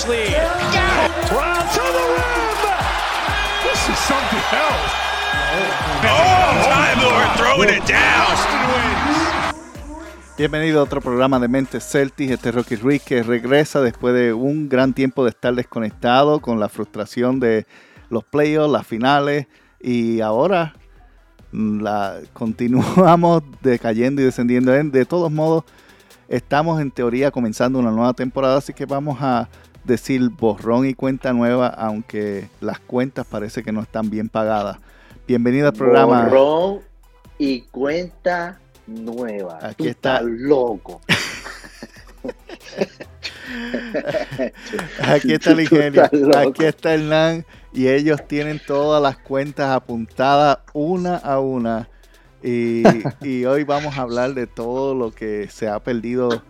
[0.00, 0.32] has its largest lead.
[1.28, 2.40] Brown to the rim.
[3.64, 4.92] This is something else.
[6.02, 8.36] Oh, Time Lord throwing it down.
[10.38, 12.32] Bienvenido a otro programa de Mentes Celtics.
[12.32, 16.58] Este es Rocky Ruiz que regresa después de un gran tiempo de estar desconectado con
[16.58, 17.66] la frustración de
[18.08, 19.48] los playoffs, las finales
[19.80, 20.74] y ahora
[21.52, 24.72] mm, la, continuamos decayendo y descendiendo.
[24.72, 25.64] De todos modos,
[26.28, 29.50] estamos en teoría comenzando una nueva temporada, así que vamos a
[29.84, 34.78] decir borrón y cuenta nueva, aunque las cuentas parece que no están bien pagadas.
[35.26, 36.24] Bienvenido al programa.
[36.24, 36.80] Borrón
[37.38, 39.58] y cuenta nueva.
[39.62, 40.16] Aquí Tú está.
[40.16, 41.00] estás loco.
[45.02, 46.04] Aquí está el ingenio,
[46.36, 51.88] aquí está Hernán y ellos tienen todas las cuentas apuntadas una a una.
[52.42, 52.82] Y,
[53.20, 56.42] y hoy vamos a hablar de todo lo que se ha perdido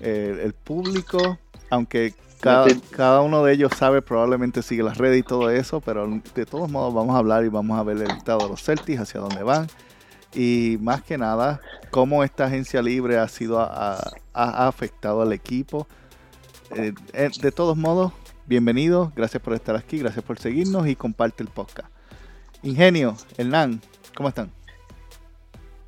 [0.00, 1.38] eh, el público,
[1.70, 6.06] aunque cada, cada uno de ellos sabe, probablemente sigue las redes y todo eso, pero
[6.34, 9.00] de todos modos vamos a hablar y vamos a ver el estado de los Celtics,
[9.00, 9.66] hacia dónde van.
[10.34, 15.86] Y más que nada, cómo esta agencia libre ha sido ha- afectado al equipo.
[16.76, 18.12] Eh, eh, de todos modos,
[18.46, 21.88] bienvenidos, gracias por estar aquí, gracias por seguirnos y comparte el podcast.
[22.62, 23.80] Ingenio, Hernán,
[24.14, 24.50] ¿cómo están?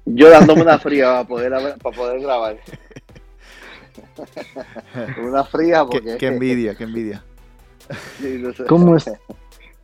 [0.07, 2.57] Yo dándome una fría para poder, para poder grabar.
[5.23, 6.17] una fría Qué, porque...
[6.19, 7.25] qué envidia, qué envidia.
[8.21, 8.65] Sí, no sé.
[8.67, 9.11] ¿Cómo, es,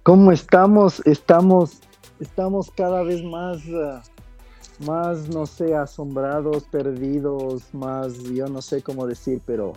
[0.02, 1.02] ¿Cómo estamos?
[1.06, 1.80] Estamos,
[2.20, 4.02] estamos cada vez más, ah,
[4.80, 9.72] más, no sé, asombrados, perdidos, más, yo no sé cómo decir, pero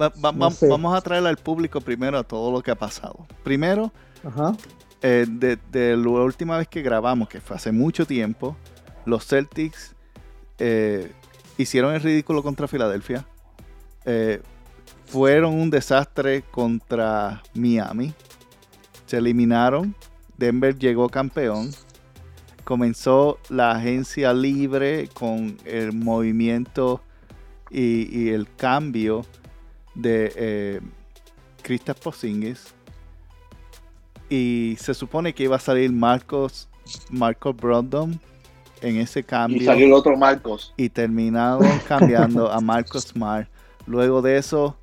[0.00, 0.68] Va- va- No va- sé.
[0.68, 3.26] Vamos a traer al público primero a todo lo que ha pasado.
[3.42, 3.92] Primero,
[4.24, 4.56] ajá,
[5.02, 8.56] eh, de, de la última vez que grabamos, que fue hace mucho tiempo,
[9.04, 9.94] los Celtics
[10.58, 11.12] eh,
[11.58, 13.26] hicieron el ridículo contra Filadelfia.
[14.04, 14.42] Eh,
[15.06, 18.12] fueron un desastre contra Miami.
[19.06, 19.94] Se eliminaron.
[20.36, 21.70] Denver llegó campeón.
[22.64, 27.02] Comenzó la agencia libre con el movimiento
[27.70, 29.26] y, y el cambio
[29.94, 30.80] de eh,
[32.02, 32.74] Porzingis
[34.28, 36.68] y se supone que iba a salir Marcos
[37.10, 38.20] Marcos Brogdon
[38.80, 40.74] en ese cambio Y salió el otro Marcos.
[40.76, 43.48] y terminaron cambiando a Marcos Smart.
[43.86, 44.76] Luego de eso,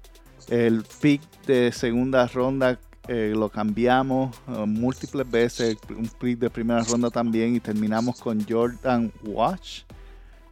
[0.50, 6.84] el pick de segunda ronda eh, lo cambiamos eh, múltiples veces, un pick de primera
[6.84, 9.84] ronda también y terminamos con Jordan Watch,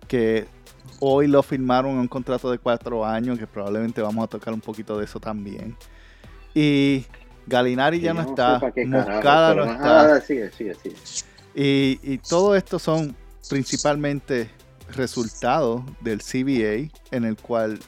[0.07, 0.47] que
[0.99, 4.61] hoy lo firmaron en un contrato de cuatro años, que probablemente vamos a tocar un
[4.61, 5.77] poquito de eso también.
[6.55, 7.05] Y
[7.45, 10.21] Galinari ya no está, Moscada no está.
[10.21, 10.95] sigue, sigue, sigue.
[11.53, 13.15] Y, y todo esto son
[13.47, 14.49] principalmente
[14.95, 17.79] resultados del CBA, en el cual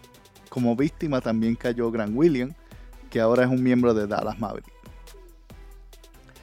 [0.51, 2.53] como víctima también cayó Grant Williams,
[3.09, 4.73] que ahora es un miembro de Dallas Maverick.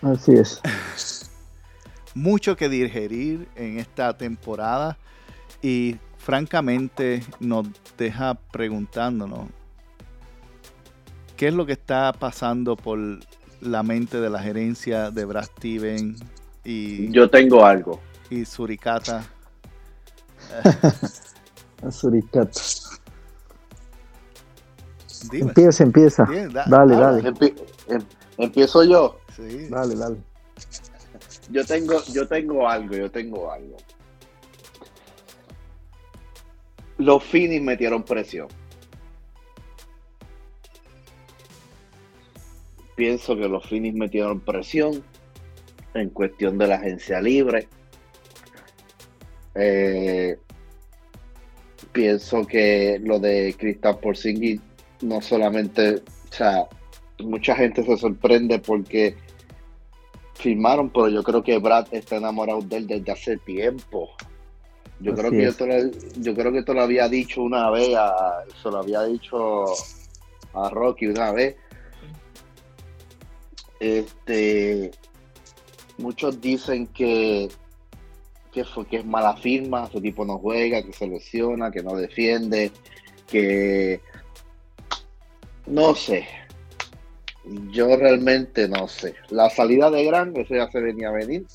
[0.01, 0.63] así es.
[2.15, 4.97] Mucho que digerir en esta temporada
[5.61, 7.67] y francamente nos
[7.99, 9.51] deja preguntándonos
[11.37, 12.99] qué es lo que está pasando por
[13.61, 16.17] la mente de la gerencia de Brad Steven
[16.65, 18.01] y, Yo tengo algo.
[18.31, 19.23] y Suricata.
[21.87, 22.63] Azuricata.
[25.31, 25.49] Dime.
[25.49, 26.25] Empieza, empieza.
[26.25, 27.29] Bien, da- Dale, dale,
[27.89, 28.05] em-
[28.39, 29.19] empiezo yo.
[29.35, 29.69] Sí.
[29.69, 30.17] dale, dale.
[31.51, 33.77] Yo tengo, yo tengo algo, yo tengo algo.
[36.99, 38.49] Los Phoenix metieron presión.
[42.97, 45.05] Pienso que los Phoenix metieron presión
[45.95, 47.69] en cuestión de la agencia libre.
[49.55, 50.37] Eh,
[51.93, 54.61] pienso que lo de Kristaps Porzingis
[55.03, 56.67] no solamente, o sea,
[57.21, 59.17] mucha gente se sorprende porque
[60.35, 64.11] firmaron, pero yo creo que Brad está enamorado de él desde hace tiempo.
[65.01, 67.71] Yo Así creo que yo te, lo, yo creo que te lo había dicho una
[67.71, 69.65] vez, a- se lo había dicho
[70.55, 71.57] a Rocky una vez.
[73.81, 74.91] Este,
[75.99, 77.49] muchos dicen que
[78.53, 81.95] que fue que es mala firma, su tipo no juega, que se lesiona, que no
[81.95, 82.73] defiende,
[83.27, 84.01] que
[85.69, 86.27] no sé.
[87.71, 89.15] Yo realmente no sé.
[89.31, 91.47] La salida de Gran, eso ya se venía a venir.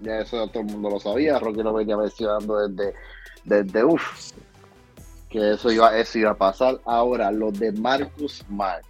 [0.00, 1.38] Ya eso todo el mundo lo sabía.
[1.38, 2.94] Rocky lo venía mencionando desde,
[3.44, 4.32] desde uff.
[5.30, 6.80] Que eso iba, eso iba a pasar.
[6.84, 8.84] Ahora, lo de Marcus Smart.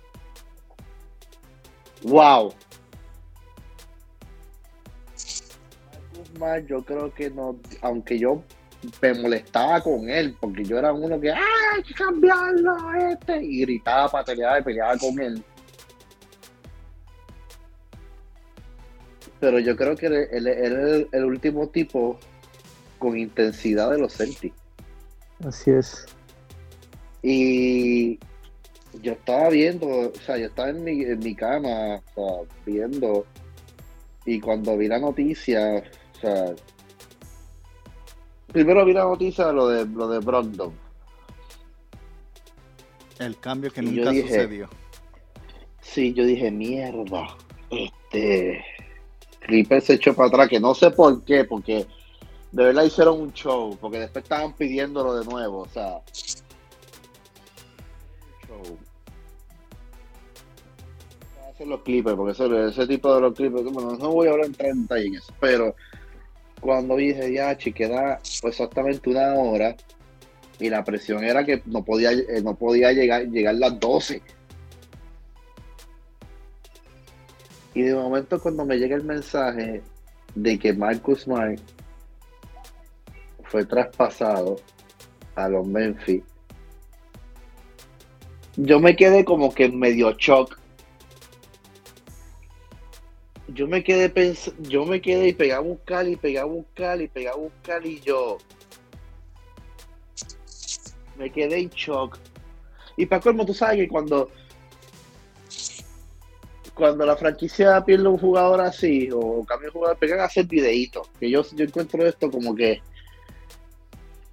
[2.02, 2.52] Wow.
[5.12, 8.42] Marcus Smart, yo creo que no, aunque yo
[9.00, 11.40] me molestaba con él, porque yo era uno que, ¡ay,
[11.76, 12.76] hay que cambiarlo
[13.10, 13.42] este!
[13.42, 15.42] Y gritaba, pataleaba y peleaba con él.
[19.40, 22.18] Pero yo creo que él, era el, último tipo
[22.98, 24.56] con intensidad de los Celtics.
[25.46, 26.06] Así es.
[27.22, 28.18] Y
[29.02, 33.26] yo estaba viendo, o sea, yo estaba en mi, en mi cama, o sea, viendo,
[34.24, 35.82] y cuando vi la noticia,
[36.16, 36.54] o sea,
[38.54, 40.72] primero vi la noticia de lo de lo de Brogdon.
[43.18, 44.68] El cambio que nunca sucedió.
[45.80, 47.36] Sí, yo dije, mierda,
[47.70, 48.64] este
[49.40, 51.86] Clipper se echó para atrás, que no sé por qué, porque
[52.52, 56.00] de verdad hicieron un show, porque después estaban pidiéndolo de nuevo, o sea.
[58.46, 58.78] Show.
[61.50, 62.32] Hacer los Clippers, porque
[62.68, 65.32] ese, tipo de los Clippers, bueno, no voy a hablar en 30 y en eso,
[65.40, 65.74] pero
[66.64, 69.76] cuando dije, ya, queda exactamente una hora,
[70.58, 74.22] y la presión era que no podía, eh, no podía llegar, llegar las 12
[77.74, 79.82] Y de momento cuando me llega el mensaje
[80.34, 81.58] de que Marcus Smart
[83.42, 84.56] fue traspasado
[85.34, 86.22] a los Memphis,
[88.56, 90.58] yo me quedé como que medio shock.
[93.54, 94.12] Yo me quedé
[94.62, 97.86] yo me quedé y pegaba a buscar y pegaba a buscar y pegaba a buscar
[97.86, 98.38] y yo
[101.16, 102.18] me quedé en shock.
[102.96, 104.28] Y para colmo, tú sabes que cuando
[106.74, 111.08] cuando la franquicia pierde un jugador así o cambia de jugador, pegan a hacer videitos.
[111.20, 112.82] Que yo, yo encuentro esto como que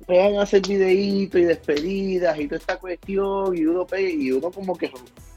[0.08, 4.76] pegan a hacer videitos y despedidas y toda esta cuestión y uno y uno como
[4.76, 4.92] que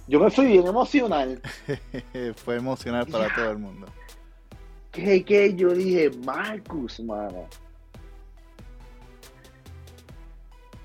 [0.07, 1.41] yo me fui bien emocional.
[2.37, 3.87] Fue emocional para todo el mundo.
[4.93, 7.49] Que, que yo dije, Marcus, mano.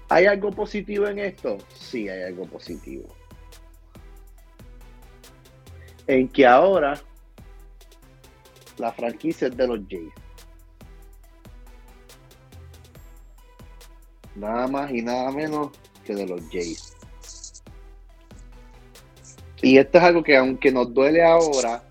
[0.10, 1.58] ¿Hay algo positivo en esto?
[1.74, 3.08] Sí, hay algo positivo
[6.10, 7.00] en que ahora
[8.80, 10.12] la franquicia es de los Jays.
[14.36, 15.70] Nada más y nada menos
[16.04, 16.96] que de los Jays.
[19.62, 21.84] Y esto es algo que aunque nos duele ahora,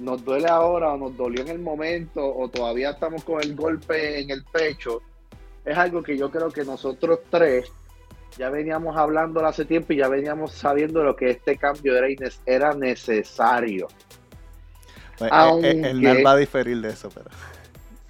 [0.00, 4.20] nos duele ahora o nos dolió en el momento o todavía estamos con el golpe
[4.20, 5.02] en el pecho,
[5.64, 7.70] es algo que yo creo que nosotros tres
[8.38, 12.06] ya veníamos hablando hace tiempo y ya veníamos sabiendo lo que este cambio era,
[12.44, 13.88] era necesario.
[15.18, 17.30] Pues, el va a diferir de eso, pero.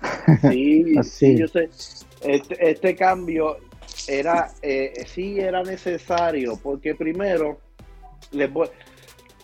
[0.51, 1.71] Sí, sí, yo sé.
[2.21, 3.59] Este, este cambio
[4.09, 7.59] era, eh, sí era necesario, porque primero,
[8.33, 8.69] les voy,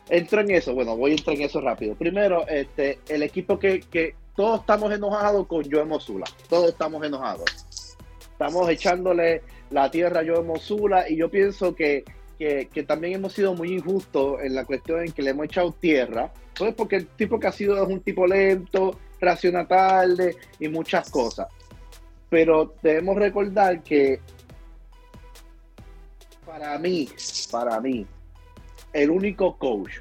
[0.08, 1.94] entro en eso, bueno, voy a entrar en eso rápido.
[1.94, 7.44] Primero, este, el equipo que, que todos estamos enojados con Joe Mosula, todos estamos enojados.
[8.32, 12.04] Estamos echándole la tierra yo Mosula y yo pienso que,
[12.86, 16.74] también hemos sido muy injustos en la cuestión en que le hemos echado tierra, pues
[16.74, 21.46] porque el tipo que ha sido es un tipo lento, reacciona tarde y muchas cosas.
[22.28, 24.20] Pero debemos recordar que
[26.44, 27.08] para mí,
[27.50, 28.06] para mí,
[28.92, 29.98] el único coach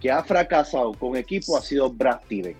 [0.00, 2.56] que ha fracasado con equipo ha sido Brad Steven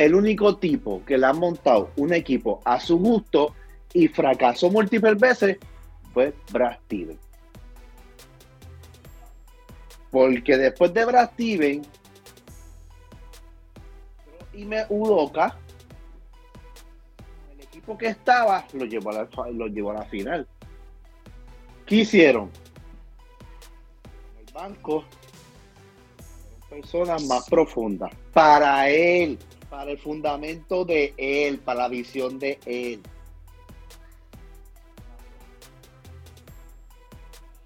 [0.00, 3.54] el único tipo que le ha montado un equipo a su gusto
[3.92, 5.58] y fracasó múltiples veces
[6.14, 7.18] fue Brad Steven.
[10.10, 11.82] Porque después de Brad Steven
[14.54, 15.54] y me Udoka,
[17.52, 20.48] el equipo que estaba lo llevó a la, lo llevó a la final.
[21.84, 22.50] ¿Qué hicieron?
[24.60, 25.04] Banco,
[26.68, 28.10] personas más profundas.
[28.34, 29.38] Para él,
[29.70, 33.00] para el fundamento de él, para la visión de él.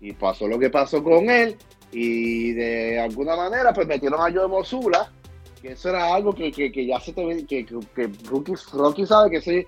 [0.00, 1.56] Y pasó lo que pasó con él.
[1.90, 5.10] Y de alguna manera, pues metieron a Joe Mosula.
[5.60, 9.66] Que eso era algo que, ya se te que, que, Rocky, sabe que sí,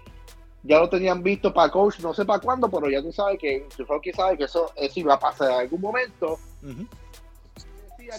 [0.62, 3.66] ya lo tenían visto para coach, no sé para cuándo, pero ya tú sabes que
[3.78, 6.38] Rocky sabe que eso, eso iba a pasar en algún momento.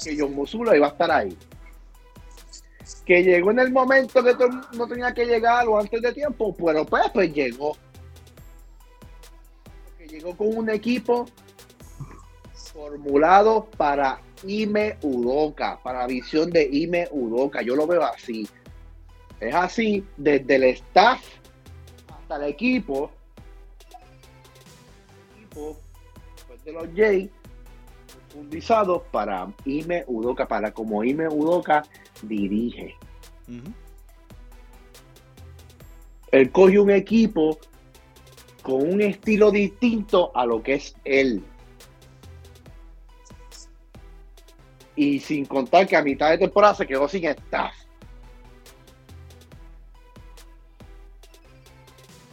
[0.03, 1.37] Que John Mosula iba a estar ahí
[3.05, 4.35] que llegó en el momento que
[4.73, 7.77] no tenía que llegar o antes de tiempo, pero pues, pues llegó.
[9.97, 11.25] Que llegó con un equipo
[12.53, 17.61] formulado para Ime Udoka, para la visión de Ime Udoka.
[17.61, 18.47] Yo lo veo así.
[19.39, 21.21] Es así, desde el staff
[22.09, 23.11] hasta el equipo.
[25.35, 25.77] El equipo
[26.47, 27.29] pues, de los Jays
[28.37, 31.83] profundizados para Ime Udoka, para como Ime Udoka
[32.21, 32.95] dirige.
[36.31, 37.57] Él cogió un equipo
[38.61, 41.43] con un estilo distinto a lo que es él.
[44.95, 47.73] Y sin contar que a mitad de temporada se quedó sin staff.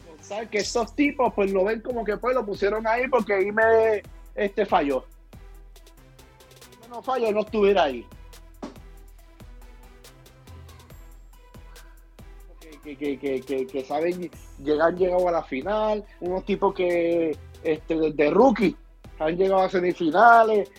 [0.07, 3.53] Contar que estos tipos pues lo ven como que pues lo pusieron ahí porque ahí
[3.53, 4.03] me
[4.35, 5.07] este falló.
[6.95, 8.07] No falló, no estuviera ahí.
[12.85, 14.31] Que, que, que, que, saben
[14.63, 18.77] llegar, llegado a la final, unos tipos que este, de rookie
[19.19, 20.71] han llegado a semifinales.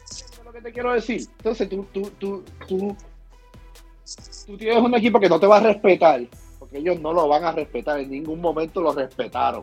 [0.00, 1.28] ¿Entiendes lo que te quiero decir?
[1.38, 2.96] Entonces tú, tú, tú, tú,
[4.46, 6.26] tú tienes un equipo que no te va a respetar,
[6.58, 9.62] porque ellos no lo van a respetar, en ningún momento lo respetaron.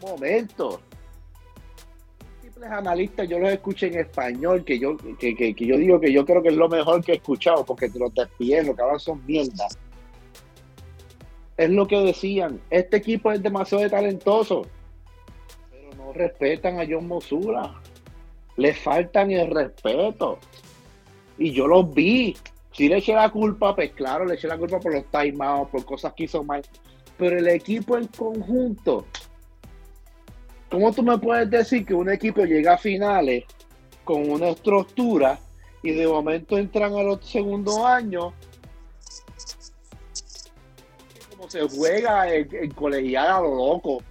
[0.00, 0.80] Un momento.
[2.56, 6.12] Múltiples analistas, yo los escuché en español, que yo, que, que, que yo digo que
[6.12, 8.82] yo creo que es lo mejor que he escuchado, porque te lo despiden, lo que
[8.82, 9.78] hablan son mierdas
[11.56, 12.60] es lo que decían.
[12.70, 14.66] Este equipo es demasiado talentoso,
[15.70, 17.74] pero no respetan a John Mosura.
[18.56, 20.38] Le faltan el respeto.
[21.38, 22.36] Y yo los vi.
[22.72, 25.84] Si le eché la culpa, pues claro, le eché la culpa por los timeouts, por
[25.84, 26.62] cosas que hizo mal.
[27.16, 29.06] Pero el equipo en conjunto,
[30.70, 33.44] ¿cómo tú me puedes decir que un equipo llega a finales
[34.04, 35.38] con una estructura
[35.82, 38.32] y de momento entran a los segundos años
[41.36, 44.02] como se juega en, colegial a lo loco.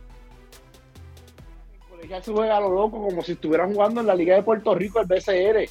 [1.73, 4.43] En colegial se juega a lo loco como si estuvieran jugando en la Liga de
[4.43, 5.67] Puerto Rico, el BCR.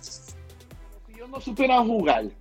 [0.00, 2.24] Si ellos no supieran jugar.
[2.24, 2.34] Ellos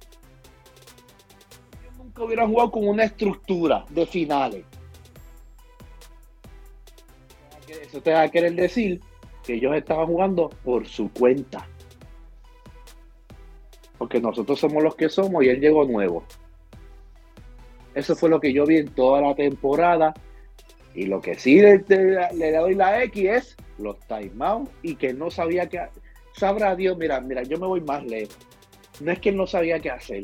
[1.97, 4.65] nunca hubieran jugado con una estructura de finales.
[7.91, 9.01] Eso te va a querer decir
[9.43, 11.67] que ellos estaban jugando por su cuenta.
[13.97, 16.23] Porque nosotros somos los que somos y él llegó nuevo.
[17.93, 20.13] Eso fue lo que yo vi en toda la temporada.
[20.95, 25.13] Y lo que sí le, le- le doy la X es los timeouts y que
[25.13, 25.89] no sabía ha-
[26.33, 28.37] Sabrá Dios, mira, mira, yo me voy más lejos.
[29.01, 30.23] No es que él no sabía qué hacer.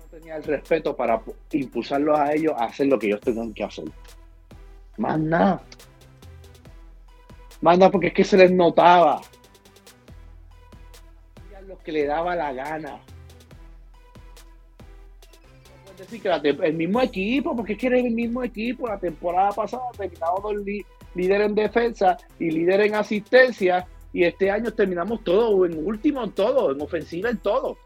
[0.00, 3.52] No tenía el respeto para pu- impulsarlos a ellos a hacer lo que ellos tenían
[3.52, 3.84] que hacer.
[5.02, 5.60] Más nada.
[7.60, 9.20] Más nada porque es que se les notaba.
[11.44, 13.00] Hacían lo que le daba la gana.
[15.84, 18.86] Puedes decir que el mismo equipo, porque es que era el mismo equipo.
[18.86, 23.84] La temporada pasada terminamos dos li- líder en defensa y líder en asistencia.
[24.12, 27.76] Y este año terminamos todo, en último en todo, en ofensiva en todo.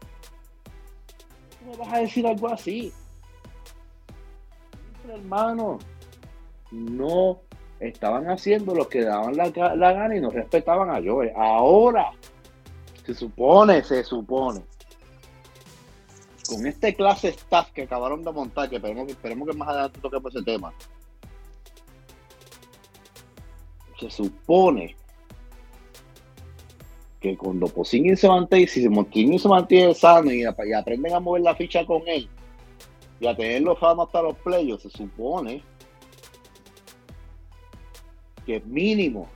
[1.59, 2.93] ¿Cómo vas a decir algo así?
[5.09, 5.79] Hermano,
[6.71, 7.41] no
[7.79, 11.33] estaban haciendo lo que daban la, la gana y no respetaban a Joe.
[11.35, 12.11] Ahora,
[13.05, 14.61] se supone, se supone.
[16.49, 20.33] Con este clase staff que acabaron de montar, que esperemos, esperemos que más adelante toquemos
[20.35, 20.73] ese tema.
[23.99, 24.95] Se supone
[27.19, 31.41] que cuando Posingin se mantiene, si Posingin se mantiene sano y, y aprenden a mover
[31.41, 32.29] la ficha con él
[33.19, 35.63] y a tenerlo fama hasta los playoffs, se supone
[38.47, 39.27] que mínimo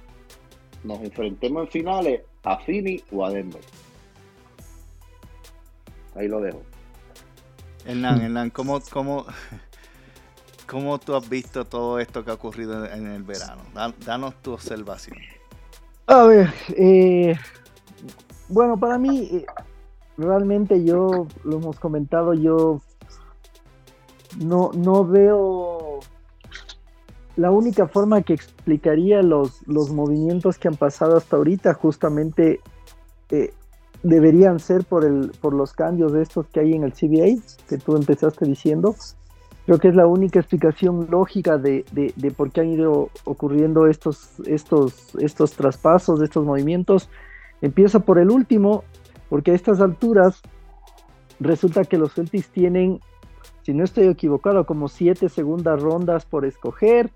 [0.84, 3.62] nos enfrentemos en finales a Philly o a Denver.
[6.16, 6.62] Ahí lo dejo.
[7.86, 9.26] Hernán, Hernán, ¿cómo, cómo,
[10.70, 13.62] cómo tú has visto todo esto que ha ocurrido en el verano?
[13.74, 15.18] Da- danos tu observación.
[16.08, 17.36] A ver, eh,
[18.50, 19.46] bueno, para mí, eh,
[20.18, 22.82] realmente yo, lo hemos comentado, yo
[24.40, 25.81] no, no veo
[27.42, 32.60] la única forma que explicaría los, los movimientos que han pasado hasta ahorita, justamente
[33.30, 33.54] eh,
[34.04, 37.78] deberían ser por, el, por los cambios de estos que hay en el CBA, que
[37.78, 38.96] tú empezaste diciendo.
[39.66, 43.86] Creo que es la única explicación lógica de, de- de por qué han ido ocurriendo
[43.88, 47.10] estos, estos, estos traspasos, estos movimientos.
[47.62, 48.84] Empieza por el último,
[49.30, 50.42] porque a estas alturas
[51.40, 53.00] resulta que los Celtics tienen,
[53.62, 57.12] si no estoy equivocado, como siete segundas rondas por escoger,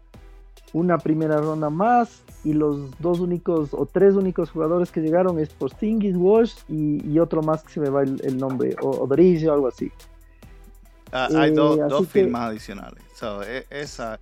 [0.73, 5.49] una primera ronda más, y los dos únicos o tres únicos jugadores que llegaron es
[5.49, 9.45] Porzingis, Walsh y, y otro más que se me va el, el nombre, o Odriz
[9.47, 9.91] o algo así.
[11.11, 13.03] Ah, hay Eh, dos- así dos que- firmas adicionales.
[13.15, 14.19] So, e- esa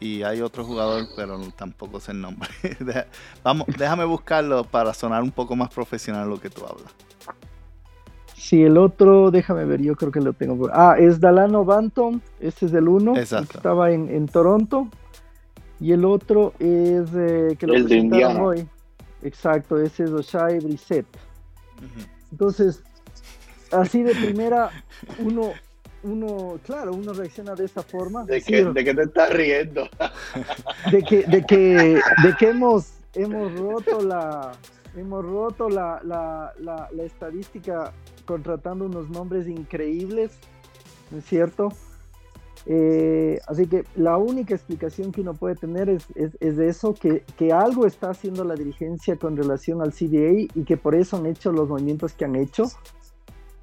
[0.00, 2.48] y hay otro jugador, pero tampoco sé el nombre.
[2.80, 3.06] Deja-
[3.42, 6.92] Vamos, déjame buscarlo para sonar un poco más profesional lo que tú hablas.
[8.36, 10.56] Sí, el otro, déjame ver, yo creo que lo tengo.
[10.58, 14.88] por- Ah, es Dalano Banton, ese es el uno, el que estaba en, en Toronto.
[15.82, 18.40] Y el otro es eh, que lo El de Indiana.
[18.40, 18.68] hoy.
[19.22, 21.06] Exacto, ese es Oshai Brissett.
[21.78, 22.06] Ujú.
[22.30, 22.84] Entonces,
[23.72, 24.70] así de primera,
[25.18, 25.50] uno,
[26.04, 28.24] uno, claro, uno reacciona de esa forma.
[28.24, 29.88] ¿De, Sí, qué, ¿De qué te estás riendo?
[30.92, 31.56] de que, de que,
[32.22, 34.52] de que hemos, hemos roto la,
[34.96, 37.92] hemos roto la, la, la, la estadística
[38.24, 40.30] contratando unos nombres increíbles,
[41.10, 41.72] ¿no es cierto?
[42.66, 46.94] Eh, así que la única explicación que uno puede tener es, es, es de eso,
[46.94, 51.16] que, que, algo está haciendo la dirigencia con relación al CDA y que por eso
[51.16, 52.64] han hecho los movimientos que han hecho,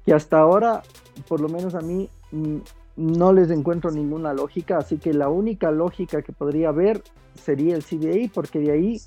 [0.04, 0.82] que hasta ahora,
[1.28, 2.58] por lo menos a mí, mm,
[2.96, 7.02] no les encuentro ninguna lógica, así que la única lógica que podría haber
[7.34, 9.00] sería el CDA, porque de ahí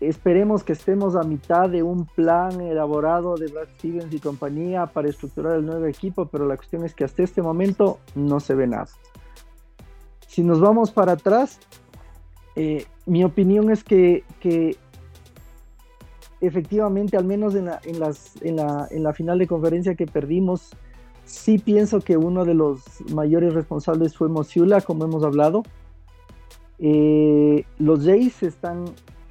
[0.00, 5.08] esperemos que estemos a mitad de un plan elaborado de Brad Stevens y compañía para
[5.08, 8.66] estructurar el nuevo equipo, pero la cuestión es que hasta este momento no se ve
[8.66, 8.88] nada.
[10.28, 11.58] Si nos vamos para atrás,
[12.54, 14.76] eh, mi opinión es que, que,
[16.40, 20.06] efectivamente, al menos en la, en, las, en, la, en la final de conferencia que
[20.06, 20.70] perdimos,
[21.24, 22.82] sí pienso que uno de los
[23.12, 25.64] mayores responsables fue Mosiula, como hemos hablado.
[26.78, 28.84] Eh, los Jays están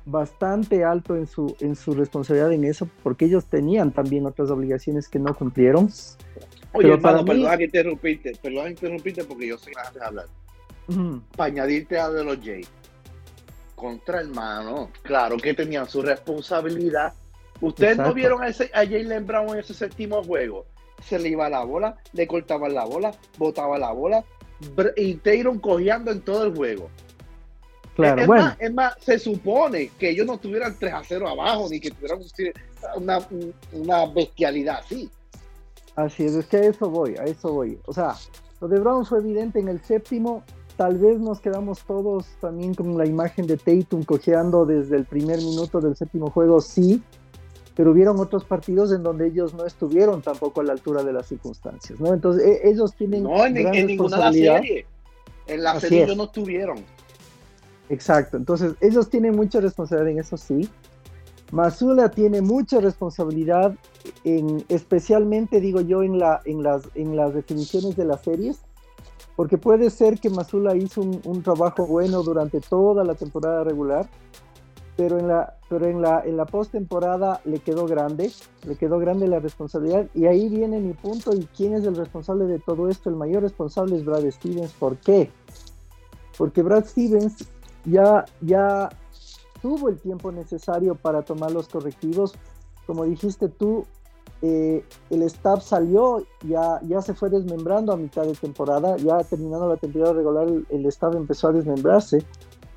[0.06, 5.10] bastante alto en su, en su responsabilidad en eso, porque ellos tenían también otras obligaciones
[5.10, 5.86] que no cumplieron.
[6.74, 7.30] Oye, Pero hermano, mí...
[7.30, 10.26] perdón que interrumpiste, perdón que interrumpiste porque yo sé que a hablar.
[10.88, 11.22] Uh -huh.
[11.36, 12.70] Para añadirte a de los Jays,
[13.76, 17.14] contra hermano, claro que tenían su responsabilidad.
[17.62, 18.10] Ustedes Exacto.
[18.10, 20.66] no vieron a, ese, a Jalen Brown en ese séptimo juego.
[21.02, 24.24] Se le iba la bola, le cortaban la bola, botaba la bola
[24.96, 26.90] y Tayron cojeando en todo el juego.
[27.96, 28.44] Claro, es, bueno.
[28.44, 31.92] más, es más, se supone que ellos no tuvieran 3 a 0 abajo, ni que
[31.92, 32.20] tuvieran
[32.98, 33.20] una,
[33.72, 35.10] una bestialidad así.
[35.96, 37.80] Así es, es que a eso voy, a eso voy.
[37.86, 38.16] O sea,
[38.60, 40.44] lo de Brown fue evidente en el séptimo.
[40.75, 45.38] Tal vez nos quedamos todos también con la imagen de Tatum cojeando desde el primer
[45.38, 47.01] minuto del séptimo juego, sí,
[47.75, 51.27] pero hubieron otros partidos en donde ellos no estuvieron tampoco a la altura de las
[51.27, 52.14] circunstancias, ¿no?
[52.14, 53.24] Entonces, e ellos tienen.
[53.24, 54.86] No, en, en ninguna de las series.
[55.48, 56.84] En la serie ellos no estuvieron.
[57.90, 60.70] Exacto, entonces ellos tienen mucha responsabilidad en eso, sí.
[61.52, 63.76] Masula tiene mucha responsabilidad,
[64.24, 68.62] en, especialmente digo yo en, la, en, las, en las definiciones de las series,
[69.36, 74.10] porque puede ser que Masula hizo un, trabajo bueno durante toda la temporada regular,
[74.98, 78.32] pero en la, pero en la, en la postemporada le quedó grande,
[78.66, 82.46] le quedó grande la responsabilidad, y ahí viene mi punto, y quién es el responsable
[82.46, 85.30] de todo esto, el mayor responsable es Brad Stevens, ¿por qué?
[86.38, 87.46] Porque Brad Stevens
[87.86, 88.90] ya, ya
[89.62, 92.36] tuvo el tiempo necesario para tomar los correctivos.
[92.86, 93.86] Como dijiste tú,
[94.42, 99.68] eh, el staff salió, ya, ya se fue desmembrando a mitad de temporada, ya terminando
[99.68, 102.24] la temporada regular, el, el staff empezó a desmembrarse.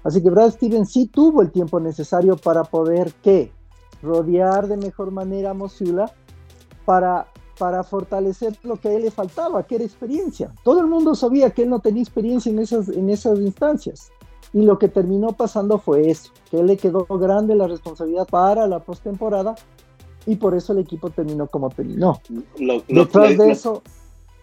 [0.04, 3.52] Así que Brad Stevens sí tuvo el tiempo necesario para poder, ¿qué?
[4.02, 6.10] Rodear de mejor manera a Mosula
[6.84, 7.26] para,
[7.58, 10.54] para fortalecer lo que a él le faltaba, que era experiencia.
[10.62, 14.10] Todo el mundo sabía que él no tenía experiencia en esas, en esas instancias.
[14.52, 18.80] Y lo que terminó pasando fue eso, que le quedó grande la responsabilidad para la
[18.80, 19.54] postemporada
[20.26, 22.20] y por eso el equipo terminó como terminó.
[22.58, 23.82] Lo, lo, detrás lo, de eso,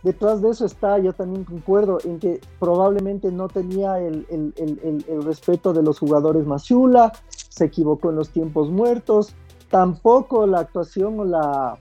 [0.03, 5.05] detrás de eso está, yo también concuerdo en que probablemente no tenía el, el, el,
[5.07, 9.35] el respeto de los jugadores Masiula, se equivocó en los tiempos muertos,
[9.69, 11.77] tampoco la actuación o la,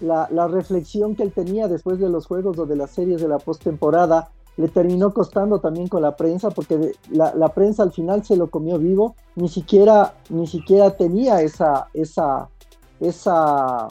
[0.00, 3.28] la, la reflexión que él tenía después de los juegos o de las series de
[3.28, 8.36] la postemporada le terminó costando también con la prensa porque la, prensa al final se
[8.36, 12.48] lo comió vivo ni siquiera ni siquiera tenía esa esa
[13.00, 13.88] esa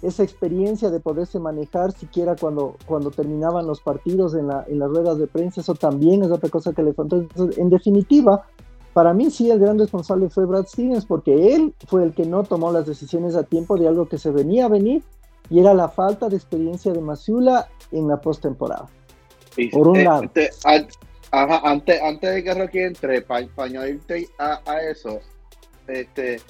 [0.00, 4.88] esa experiencia de poderse manejar siquiera cuando cuando terminaban los partidos en, la, en las
[4.88, 5.60] ruedas de prensa.
[5.60, 7.26] Eso también es otra cosa que le faltó.
[7.58, 8.46] En definitiva
[8.94, 12.42] para mí sí el gran responsable fue Brad Stevens porque él fue el que no
[12.42, 15.04] tomó las decisiones a tiempo de algo que se venía a venir
[15.48, 18.88] y era la falta de experiencia de Masiula en la postemporada
[19.72, 20.22] por un lado.
[20.24, 20.86] Este, an,
[21.30, 25.20] ajá, antes, antes de que Rocky entre, para pa añadirte a, a, eso,
[25.86, 26.40] este,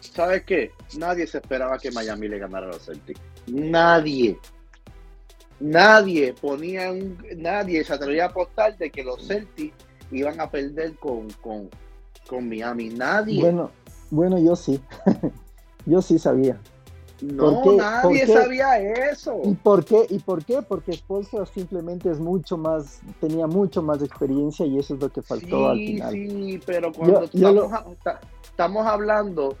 [0.00, 0.70] ¿sabes qué?
[0.96, 3.20] Nadie se esperaba que Miami le ganara a los Celtics.
[3.46, 4.38] Nadie.
[5.60, 9.76] Nadie ponía un, nadie se atrevía a apostar de que los Celtics
[10.10, 11.70] iban a perder con, con,
[12.28, 12.88] con Miami.
[12.88, 13.40] Nadie.
[13.40, 13.70] Bueno,
[14.10, 14.80] bueno, yo sí.
[15.86, 16.60] yo sí sabía.
[17.22, 18.78] No, qué, nadie sabía
[19.10, 19.40] eso.
[19.44, 20.06] ¿Y por qué?
[20.10, 20.60] ¿Y por qué?
[20.60, 25.22] Porque Spolstra simplemente es mucho más, tenía mucho más experiencia y eso es lo que
[25.22, 26.12] faltó sí, al final.
[26.12, 27.96] Sí, pero cuando yo, estamos, yo lo...
[28.42, 29.56] estamos, hablando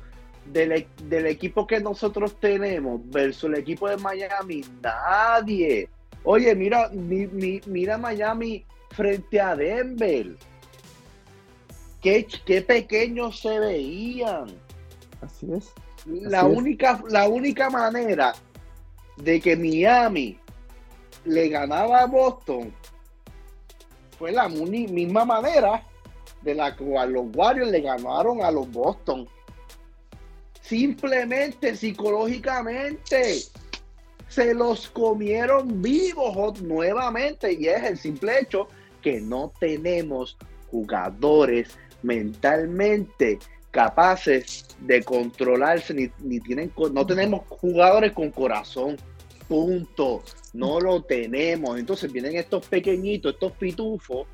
[0.52, 5.88] del, del, equipo que nosotros tenemos versus el equipo de Miami, nadie.
[6.24, 10.36] Oye, mira, mi, mi, mira Miami frente a Denver.
[12.00, 14.46] Qué, qué pequeños se veían.
[15.20, 15.72] Así es
[16.06, 18.34] la única, la única manera
[19.16, 20.38] de que Miami
[21.24, 22.72] le ganaba a Boston
[24.18, 25.84] fue la misma manera
[26.42, 29.28] de la cual los Warriors le ganaron a los Boston.
[30.60, 33.42] Simplemente psicológicamente
[34.28, 38.68] se los comieron vivos nuevamente y es el simple hecho
[39.02, 40.36] que no tenemos
[40.70, 43.38] jugadores mentalmente
[43.72, 48.96] capaces de controlarse ni, ni tienen no tenemos jugadores con corazón
[49.48, 54.28] punto no lo tenemos entonces vienen estos pequeñitos estos pitufos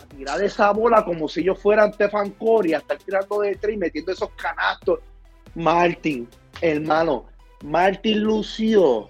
[0.00, 3.74] a tirar esa bola como si ellos fueran Stefan Curry a estar tirando de tres
[3.74, 5.00] y metiendo esos canastos
[5.54, 6.28] Martin
[6.60, 7.26] hermano
[7.64, 9.08] Martin lució.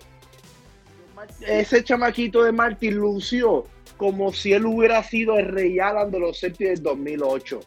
[1.40, 3.64] Ese chamaquito de Martin lució
[3.96, 7.60] como si él hubiera sido el Rey Alan de los Celtics del 2008.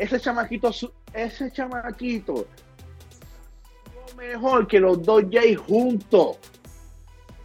[0.00, 0.70] Ese chamaquito,
[1.12, 2.46] ese chamaquito,
[4.16, 6.38] mejor que los dos Jays juntos.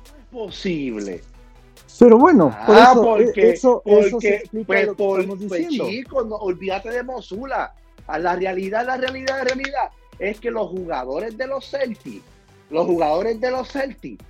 [0.09, 1.21] No es posible.
[1.99, 4.17] Pero bueno, por ah, eso, porque, eso, porque, eso
[4.65, 7.73] pues, lo que por, estamos pues, chicos, no, olvídate de Mosula.
[8.07, 9.89] A la realidad, la realidad, la realidad
[10.19, 12.23] es que los jugadores de los Celtics
[12.69, 14.23] los jugadores de los Celtics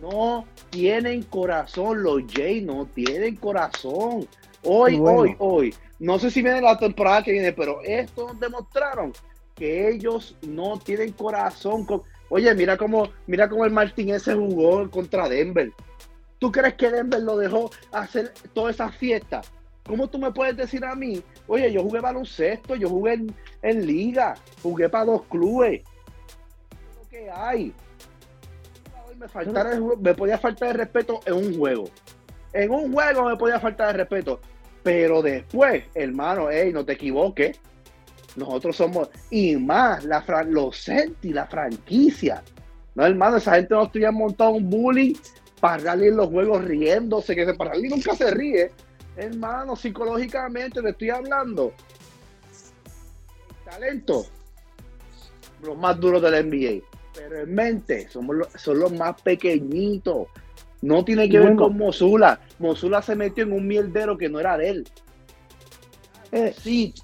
[0.00, 2.02] no tienen corazón.
[2.02, 4.26] Los Jays no tienen corazón.
[4.62, 5.20] Hoy, Bueno.
[5.20, 5.74] hoy, hoy.
[5.98, 9.12] No sé si viene la temporada que viene, pero estos demostraron
[9.54, 11.84] que ellos no tienen corazón.
[11.86, 12.02] Con...
[12.28, 15.70] Oye, mira cómo, mira cómo el Martín ese jugó contra Denver.
[16.38, 19.50] ¿Tú crees que Denver lo dejó hacer todas esas fiestas?
[19.86, 21.22] ¿Cómo tú me puedes decir a mí?
[21.46, 25.82] Oye, yo jugué baloncesto, yo jugué en, en liga, jugué para dos clubes.
[26.70, 27.74] ¿Qué es lo que hay?
[29.18, 31.84] Me, faltara me podía faltar el respeto en un juego.
[32.52, 34.40] En un juego me podía faltar el respeto.
[34.84, 37.58] Pero después, hermano, ey, no te equivoques.
[38.36, 42.42] Nosotros somos, y más, la los Celtics, la franquicia.
[42.94, 45.14] No, hermano, esa gente no estuviera montado un bullying
[45.60, 48.70] para darle en los juegos riéndose, que se para nunca se ríe.
[49.16, 51.72] Hermano, psicológicamente te estoy hablando.
[53.64, 54.26] Talento,
[55.62, 56.84] los más duros del NBA.
[57.14, 60.26] Pero en mente, somos los- son los más pequeñitos.
[60.82, 62.40] No tiene que ver con Mosula.
[62.58, 64.88] Mosula se metió en un mierdero que no era de él.
[66.32, 66.94] Eh, Sí,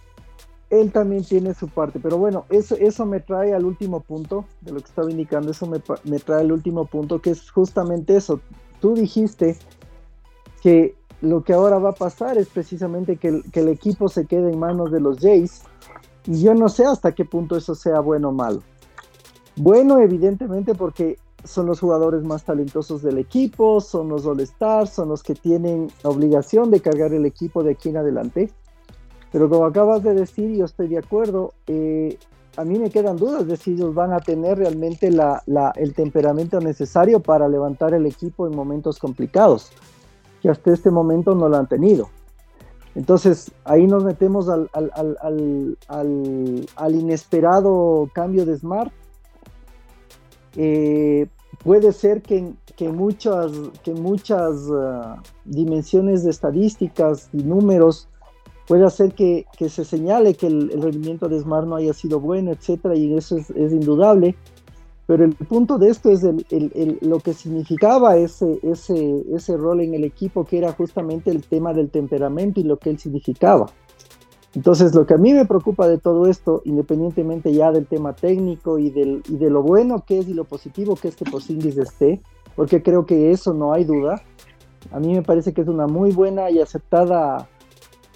[0.70, 4.72] él también tiene su parte, pero bueno, eso, eso me trae al último punto de
[4.72, 8.40] lo que estaba indicando, eso me, trae al último punto, que es justamente eso.
[8.80, 9.56] Tú dijiste
[10.62, 14.26] que lo que ahora va a pasar es precisamente que el, que el equipo se
[14.26, 15.64] quede en manos de los Jays,
[16.26, 18.62] y yo no sé hasta qué punto eso sea bueno o malo.
[19.56, 25.22] Bueno, evidentemente porque son los jugadores más talentosos del equipo, son los All-Stars, son los
[25.22, 28.50] que tienen obligación de cargar el equipo de aquí en adelante.
[29.32, 32.18] Pero como acabas de decir, yo estoy de acuerdo, eh,
[32.56, 35.94] a mí me quedan dudas de si ellos van a tener realmente la- la- el
[35.94, 39.70] temperamento necesario para levantar el equipo en momentos complicados,
[40.42, 42.08] que hasta este momento no lo han tenido.
[42.96, 45.78] Entonces, ahí nos metemos al- al-
[46.76, 48.92] al inesperado cambio de Smart.
[50.56, 51.26] Eh,
[51.62, 53.52] puede ser que, que muchas,
[53.84, 58.08] que muchas ah, dimensiones de estadísticas y números
[58.66, 62.20] puede hacer que, que se señale que el, el rendimiento de Smart no haya sido
[62.20, 64.36] bueno, etcétera, y eso es, es indudable.
[65.06, 69.80] Pero el punto de esto es el- el- lo que significaba ese, ese, ese rol
[69.80, 73.66] en el equipo, que era justamente el tema del temperamento y lo que él significaba.
[74.54, 78.78] Entonces, lo que a mí me preocupa de todo esto, independientemente ya del tema técnico
[78.78, 81.78] y, del, y de lo bueno que es y lo positivo que es que Porzingis
[81.78, 82.20] esté,
[82.56, 84.22] porque creo que eso no hay duda.
[84.90, 87.48] A mí me parece que es una muy buena y aceptada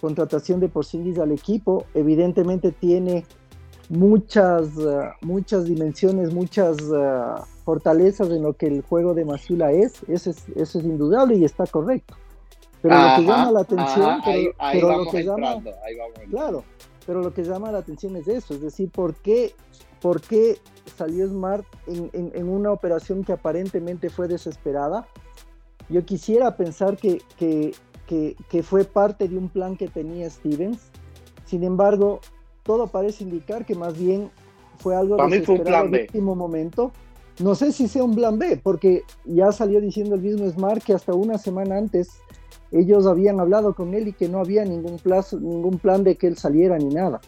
[0.00, 1.84] contratación de Porzingis al equipo.
[1.94, 3.24] Evidentemente tiene
[3.88, 7.20] muchas, eh, muchas dimensiones, muchas eh,
[7.64, 10.02] fortalezas en lo que el juego de Masula es.
[10.08, 12.16] Eso es, eso es indudable y está correcto.
[12.84, 15.52] Pero lo que Ajá, llama la atención, ajá, pero, ahí, ahí pero lo que llama,
[15.54, 16.14] entrando, ahí vamos.
[16.30, 16.64] Claro,
[17.06, 19.54] pero lo que llama la atención es eso, es decir, ¿por qué,
[20.02, 20.58] por qué
[20.94, 25.06] salió Smart en, en- en una operación que aparentemente fue desesperada?
[25.88, 27.74] Yo quisiera pensar que, que,
[28.06, 30.90] que- que fue parte de un plan que tenía Stevens,
[31.46, 32.20] sin embargo,
[32.64, 34.30] todo parece indicar que más bien
[34.76, 36.02] fue algo Para fue desesperado plan B.
[36.02, 36.92] último momento.
[37.38, 40.92] No sé si sea un plan B, porque ya salió diciendo el mismo Smart que
[40.92, 42.10] hasta una semana antes
[42.74, 46.26] ellos habían hablado con él y que no había ningún plazo, ningún plan de que
[46.26, 47.20] él saliera ni nada.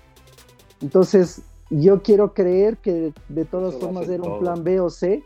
[0.82, 4.40] Entonces, yo quiero creer que de, todas Eso formas era un todos.
[4.40, 5.22] plan B o C,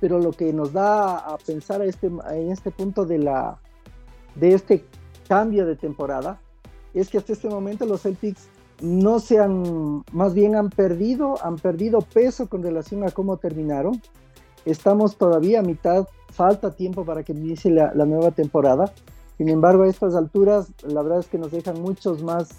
[0.00, 3.58] pero lo que nos da a pensar a este, en este punto de, la,
[4.34, 4.84] de este
[5.28, 6.40] cambio de temporada
[6.92, 8.48] es que hasta este momento los Celtics
[8.82, 14.02] no se han, más bien han perdido, han perdido peso con relación a cómo terminaron.
[14.64, 18.92] estamos todavía a mitad, falta tiempo para que inicie la, la nueva temporada.
[19.40, 22.50] Sin embargo, a estas alturas, la verdad es que nos dejan muchos más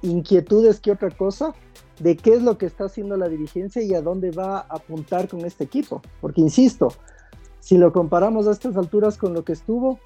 [0.00, 1.52] inquietudes que otra cosa
[2.00, 5.28] de qué es lo que está haciendo la dirigencia y a dónde va a apuntar
[5.28, 6.00] con este equipo.
[6.22, 6.88] Porque, insisto,
[7.60, 9.98] si lo comparamos a estas alturas con lo que estuvo,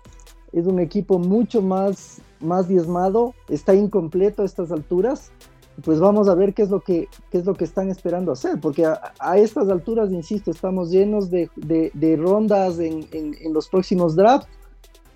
[0.50, 5.30] es un equipo mucho más, más diezmado, está incompleto a estas alturas,
[5.84, 8.58] pues vamos a ver qué es lo que, qué es lo que están esperando hacer,
[8.60, 14.48] porque a, estas alturas, insisto, estamos llenos de, de, rondas en, en, los próximos drafts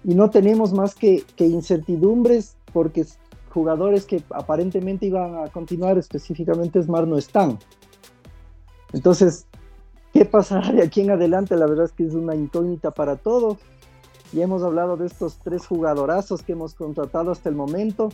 [0.06, 3.04] y no tenemos más que, que incertidumbres porque
[3.50, 7.58] jugadores que aparentemente iban a continuar, específicamente Smart, no están.
[8.92, 9.46] Entonces,
[10.12, 11.56] ¿qué pasará de aquí en adelante?
[11.56, 13.58] La verdad es que es una incógnita para todos.
[14.32, 18.10] Ya hemos hablado de estos tres jugadorazos que hemos contratado hasta el momento.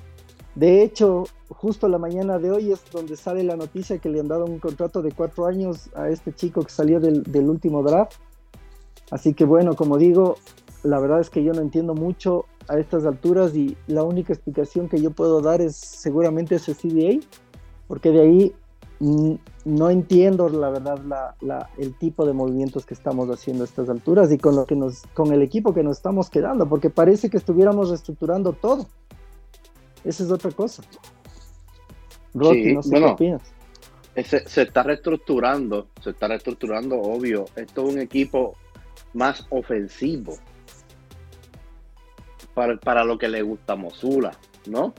[0.54, 4.28] De hecho, justo la mañana de hoy es donde sale la noticia que le han
[4.28, 8.14] dado un contrato de cuatro años a este chico que salió del último draft.
[9.10, 10.36] Así que bueno, como digo,
[10.82, 14.88] la verdad es que yo no entiendo mucho a estas alturas y la única explicación
[14.88, 17.24] que yo puedo dar es seguramente ese CBA,
[17.88, 18.54] porque de ahí
[19.64, 24.30] no entiendo la verdad la, el tipo de movimientos que estamos haciendo a estas alturas
[24.30, 27.36] y con lo que nos con el equipo que nos estamos quedando, porque parece que
[27.36, 28.86] estuviéramos reestructurando todo.
[30.04, 30.82] Esa es otra cosa.
[32.34, 33.42] Rocky, no sé qué opinas.
[34.24, 37.46] Se, se, está reestructurando, se está reestructurando, obvio.
[37.56, 38.54] Esto es un equipo
[39.14, 40.34] más ofensivo
[42.54, 44.32] para, lo que le gusta Mosula,
[44.66, 44.94] ¿no?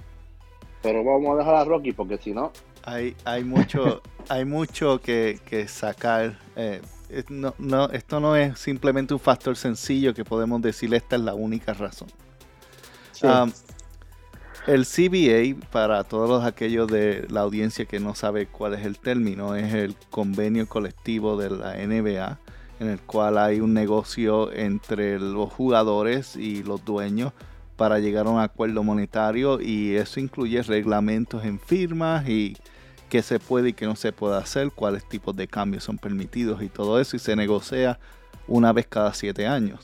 [0.82, 2.52] Pero vamos a dejar a Rocky porque si no...
[2.84, 6.38] Hay, hay mucho, hay mucho que, sacar.
[6.56, 6.82] Eh,
[7.30, 11.74] no, esto no es simplemente un factor sencillo que podemos decir esta es la única
[11.74, 12.10] razón.
[13.22, 13.52] Um,
[14.68, 19.56] el CBA, para todos aquellos de la audiencia que no sabe cuál es el término,
[19.56, 22.40] es el convenio colectivo de la NBA
[22.84, 27.34] en el cual hay un negocio entre los jugadores y los dueños
[27.76, 32.56] para llegar a un acuerdo monetario y eso incluye reglamentos en firmas y
[33.10, 36.62] qué se puede y qué no se puede hacer, cuáles tipos de cambios son permitidos
[36.62, 38.00] y todo eso y se negocia
[38.48, 39.80] una vez cada siete años.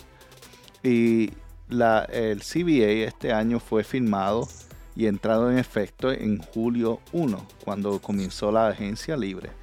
[0.83, 1.31] Y
[1.67, 4.47] la, el CBA este año fue firmado
[4.95, 9.58] y entrado en efecto en julio 1, cuando comenzó la agencia libre.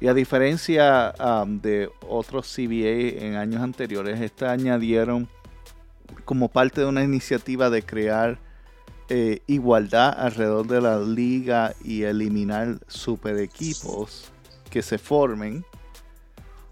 [0.00, 5.28] Y a diferencia um, de otros CBA en años anteriores, este añadieron
[6.24, 8.38] como parte de una iniciativa de crear
[9.10, 14.30] eh, igualdad alrededor de la liga y eliminar super equipos
[14.70, 15.64] que se formen.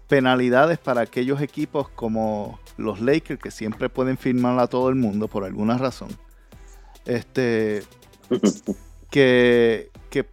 [0.07, 5.27] Penalidades para aquellos equipos como los Lakers que siempre pueden firmar a todo el mundo
[5.27, 6.09] por alguna razón.
[7.05, 7.83] Este
[9.11, 10.25] que que,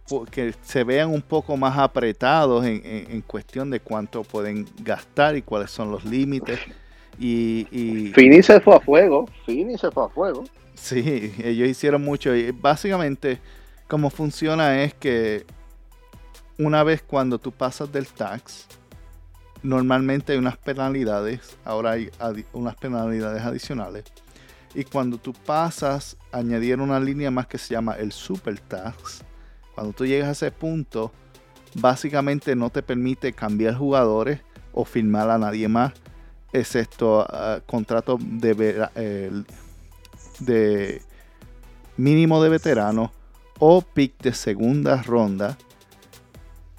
[0.61, 5.91] se vean un poco más apretados en, cuestión de cuánto pueden gastar y cuáles son
[5.91, 6.59] los límites.
[7.19, 10.43] Y, y, Fini se fue a fuego, Fini se fue a fuego.
[10.75, 13.39] Sí, ellos hicieron mucho y básicamente
[13.87, 15.45] cómo funciona es que
[16.59, 18.67] una vez cuando tú pasas del tax,
[19.63, 22.09] normalmente hay unas penalidades, ahora hay
[22.53, 24.05] unas penalidades adicionales.
[24.73, 29.23] Y cuando tú pasas, añadir una línea más que se llama el super tax,
[29.77, 31.11] cuando tú llegas a ese punto,
[31.75, 34.41] básicamente no te permite cambiar jugadores
[34.73, 35.93] o firmar a nadie más,
[36.51, 38.81] excepto uh, contratos de,
[40.39, 41.01] de
[41.95, 43.11] mínimo de veterano
[43.59, 45.59] o pick de segunda ronda.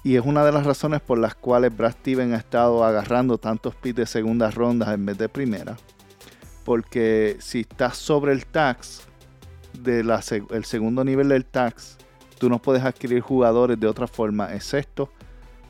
[0.03, 3.75] Y es una de las razones por las cuales Brad Steven ha estado agarrando tantos
[3.75, 5.77] picks de segunda ronda en vez de primera.
[6.65, 9.03] Porque si estás sobre el tax,
[9.71, 10.01] de
[10.49, 11.97] el segundo nivel del tax,
[12.39, 15.09] Tú no puedes adquirir jugadores de otra forma, excepto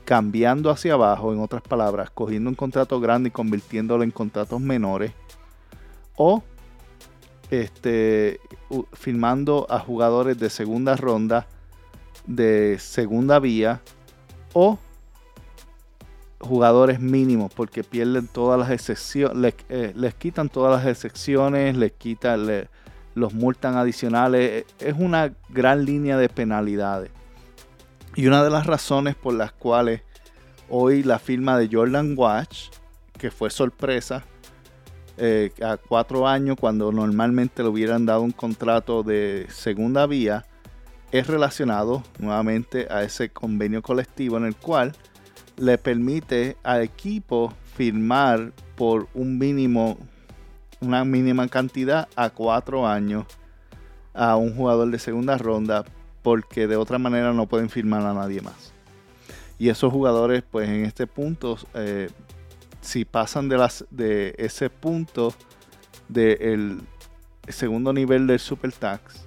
[0.09, 5.11] cambiando hacia abajo, en otras palabras, cogiendo un contrato grande y convirtiéndolo en contratos menores.
[6.15, 6.41] O
[7.51, 8.39] este,
[8.93, 11.45] firmando a jugadores de segunda ronda,
[12.25, 13.81] de segunda vía,
[14.53, 14.79] o
[16.39, 22.47] jugadores mínimos, porque pierden todas las excepciones, eh, les, quitan todas las excepciones, les quitan,
[23.19, 24.65] los multan adicionales.
[24.79, 27.11] Es una gran línea de penalidades.
[28.15, 30.01] Y una de las razones por las cuales
[30.69, 32.69] hoy la firma de Jordan Watch,
[33.17, 34.23] que fue sorpresa,
[35.17, 40.45] eh, a cuatro años cuando normalmente le hubieran dado un contrato de segunda vía,
[41.11, 44.93] es relacionado nuevamente a ese convenio colectivo en el cual
[45.57, 49.97] le permite al equipo firmar por un mínimo
[50.81, 53.25] una mínima cantidad a cuatro años
[54.13, 55.85] a un jugador de segunda ronda
[56.21, 58.73] porque de otra manera no pueden firmar a nadie más.
[59.57, 62.09] Y esos jugadores, pues en este punto, eh,
[62.81, 65.33] si pasan de, las, de ese punto
[66.07, 66.81] del
[67.47, 69.25] segundo nivel del Super Tax,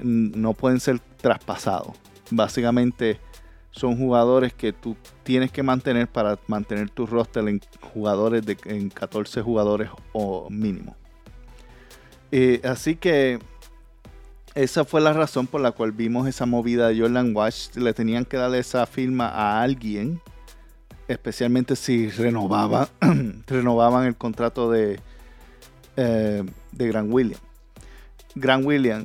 [0.00, 1.96] no pueden ser traspasados.
[2.30, 3.20] Básicamente
[3.76, 7.60] son jugadores que tú tienes que mantener para mantener tu roster en
[7.92, 10.96] jugadores de en 14 jugadores o mínimo.
[12.32, 13.38] Eh, así que
[14.54, 17.76] esa fue la razón por la cual vimos esa movida de Jordan Wash.
[17.76, 20.20] Le tenían que darle esa firma a alguien,
[21.06, 22.88] especialmente si renovaban,
[23.46, 24.98] renovaban el contrato de,
[25.98, 27.40] eh, de Grant William.
[28.34, 29.04] Grant William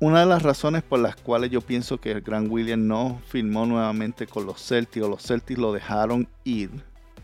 [0.00, 3.66] una de las razones por las cuales yo pienso que el Gran William no firmó
[3.66, 6.70] nuevamente con los Celtics o los Celtics lo dejaron ir,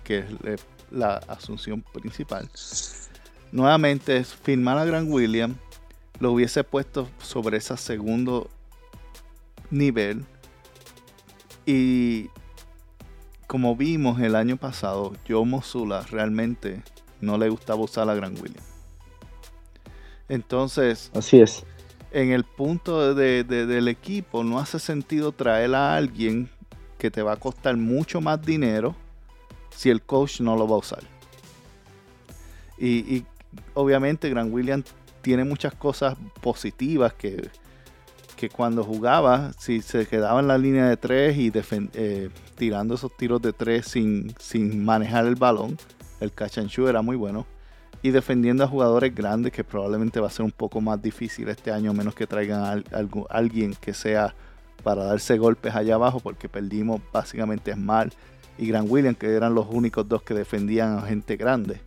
[0.04, 2.48] que es la asunción principal,
[3.52, 5.56] nuevamente es firmar a Gran William,
[6.18, 8.50] lo hubiese puesto sobre ese segundo
[9.70, 10.24] nivel
[11.66, 12.28] y
[13.46, 16.83] como vimos el año pasado, Joe Mosula realmente
[17.20, 18.64] no le gustaba usar a Gran William.
[20.28, 21.64] Entonces, así es
[22.12, 26.49] en el punto del equipo no hace sentido traer a alguien
[26.99, 28.94] que te va a costar mucho más dinero
[29.75, 31.03] si el coach no lo va a usar.
[32.79, 33.25] Y,
[33.75, 34.87] obviamente Grant Williams
[35.23, 37.51] tiene muchas cosas positivas que,
[38.37, 41.53] que, cuando jugaba, si se quedaba en la línea de tres y
[41.94, 45.77] eh, tirando esos tiros de tres sin, sin manejar el balón,
[46.20, 47.46] el catch era muy bueno
[48.02, 51.70] y defendiendo a jugadores grandes que probablemente va a ser un poco más difícil este
[51.70, 52.82] año, menos que traigan a,
[53.28, 54.34] alguien que sea
[54.82, 58.12] para darse golpes allá abajo, porque perdimos básicamente Smart
[58.56, 61.80] y Grant Williams, que eran los únicos dos que defendían a gente grande.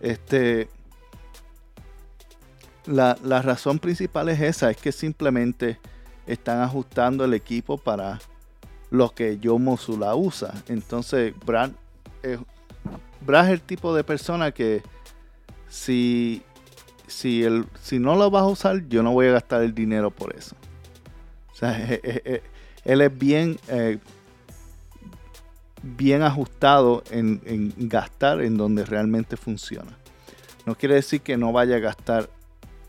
[0.00, 0.68] Este,
[2.86, 5.80] la, razón principal es esa, es que simplemente
[6.26, 8.20] están ajustando el equipo para
[8.90, 10.54] lo que Joe Mosula usa.
[10.68, 11.72] Entonces, Brad,
[13.26, 14.82] Brad es el tipo de persona que
[15.74, 16.40] si,
[17.08, 20.12] si, el, si no lo vas a usar, yo no voy a gastar el dinero
[20.12, 20.54] por eso.
[21.52, 21.76] O sea,
[22.84, 23.98] él es bien, eh,
[25.82, 29.98] bien ajustado en, gastar en donde realmente funciona.
[30.64, 32.30] No quiere decir que no vaya a gastar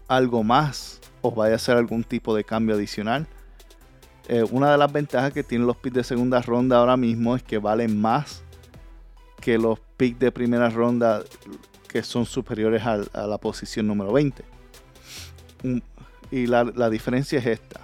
[0.07, 3.25] algo más o vaya a hacer algún tipo de cambio adicional.
[4.27, 7.41] Eh, una de las ventajas que tienen los picks de segunda ronda ahora mismo es
[7.41, 8.43] que valen más
[9.41, 11.23] que los picks de primera ronda
[11.95, 14.43] que son superiores a, la posición número 20.
[16.29, 17.79] Y la, diferencia es esta.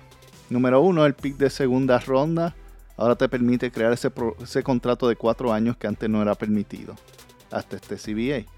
[0.50, 2.54] Número uno, el pick de segunda ronda
[2.97, 4.12] ahora te permite crear ese,
[4.43, 6.93] ese contrato de cuatro años que antes no era permitido
[7.52, 8.52] hasta este CBA.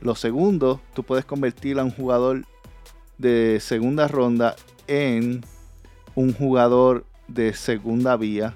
[0.00, 2.46] Lo segundo, tú puedes convertir a un jugador
[3.18, 5.44] de segunda ronda en
[6.14, 8.54] un jugador de segunda vía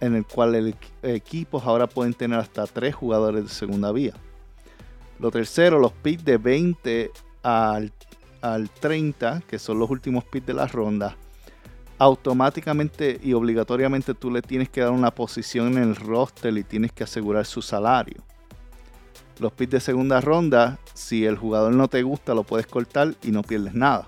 [0.00, 4.14] en el cual el equipos ahora pueden tener hasta tres jugadores de segunda vía.
[5.18, 7.10] Lo tercero, los picks de 20
[7.42, 7.92] al,
[8.80, 11.16] 30, que son los últimos picks de la ronda,
[11.98, 16.92] automáticamente y obligatoriamente tú le tienes que dar una posición en el roster y tienes
[16.92, 18.22] que asegurar su salario.
[19.38, 23.30] Los picks de segunda ronda, si el jugador no te gusta, lo puedes cortar y
[23.30, 24.06] no pierdes nada.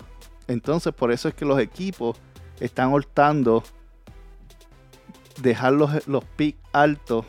[0.49, 2.17] Entonces, por eso es que los equipos
[2.61, 3.63] están optando
[5.41, 7.25] dejar los, los picks altos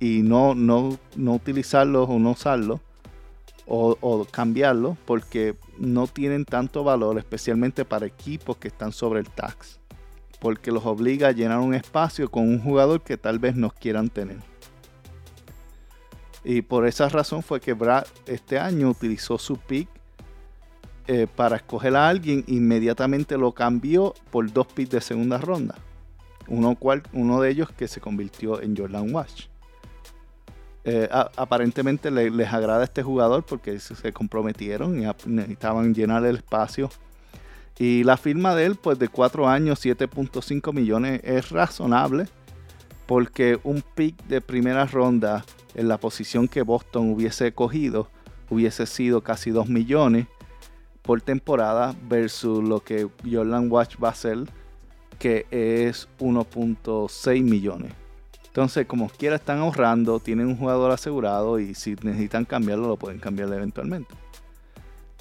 [0.00, 2.80] y no, no, no utilizarlos o no usarlos
[3.66, 9.80] o, cambiarlo porque no tienen tanto valor, especialmente para equipos que están sobre el tax,
[10.40, 14.08] porque los obliga a llenar un espacio con un jugador que tal vez no quieran
[14.08, 14.38] tener.
[16.44, 19.88] Y por esa razón fue que Brad este año utilizó su pick
[21.08, 25.76] eh, para escoger a alguien, inmediatamente lo cambió por dos picks de segunda ronda.
[26.48, 29.46] Uno, cual, uno de ellos que se convirtió en Jordan Wash.
[30.88, 36.90] Eh, aparentemente les agrada este jugador porque se, comprometieron y necesitaban llenar el espacio.
[37.76, 42.28] Y la firma de él, pues de 4 años, 7.5 millones, es razonable
[43.06, 48.08] porque un pick de primera ronda en la posición que Boston hubiese cogido
[48.48, 50.26] hubiese sido casi 2 millones
[51.02, 54.38] por temporada versus lo que Jordan Watch va a hacer
[55.18, 57.92] que es 1.6 millones.
[58.56, 63.18] Entonces, como quiera, están ahorrando, tienen un jugador asegurado y si necesitan cambiarlo, lo pueden
[63.18, 64.14] cambiar eventualmente.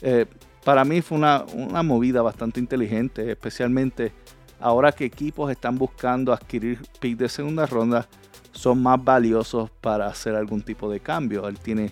[0.02, 0.26] Eh,
[0.64, 1.44] para mí fue una,
[1.84, 4.14] movida bastante inteligente, especialmente
[4.58, 8.08] ahora que equipos están buscando adquirir picks de segunda ronda,
[8.54, 11.46] son más valiosos para hacer algún tipo de cambio.
[11.50, 11.92] Él tiene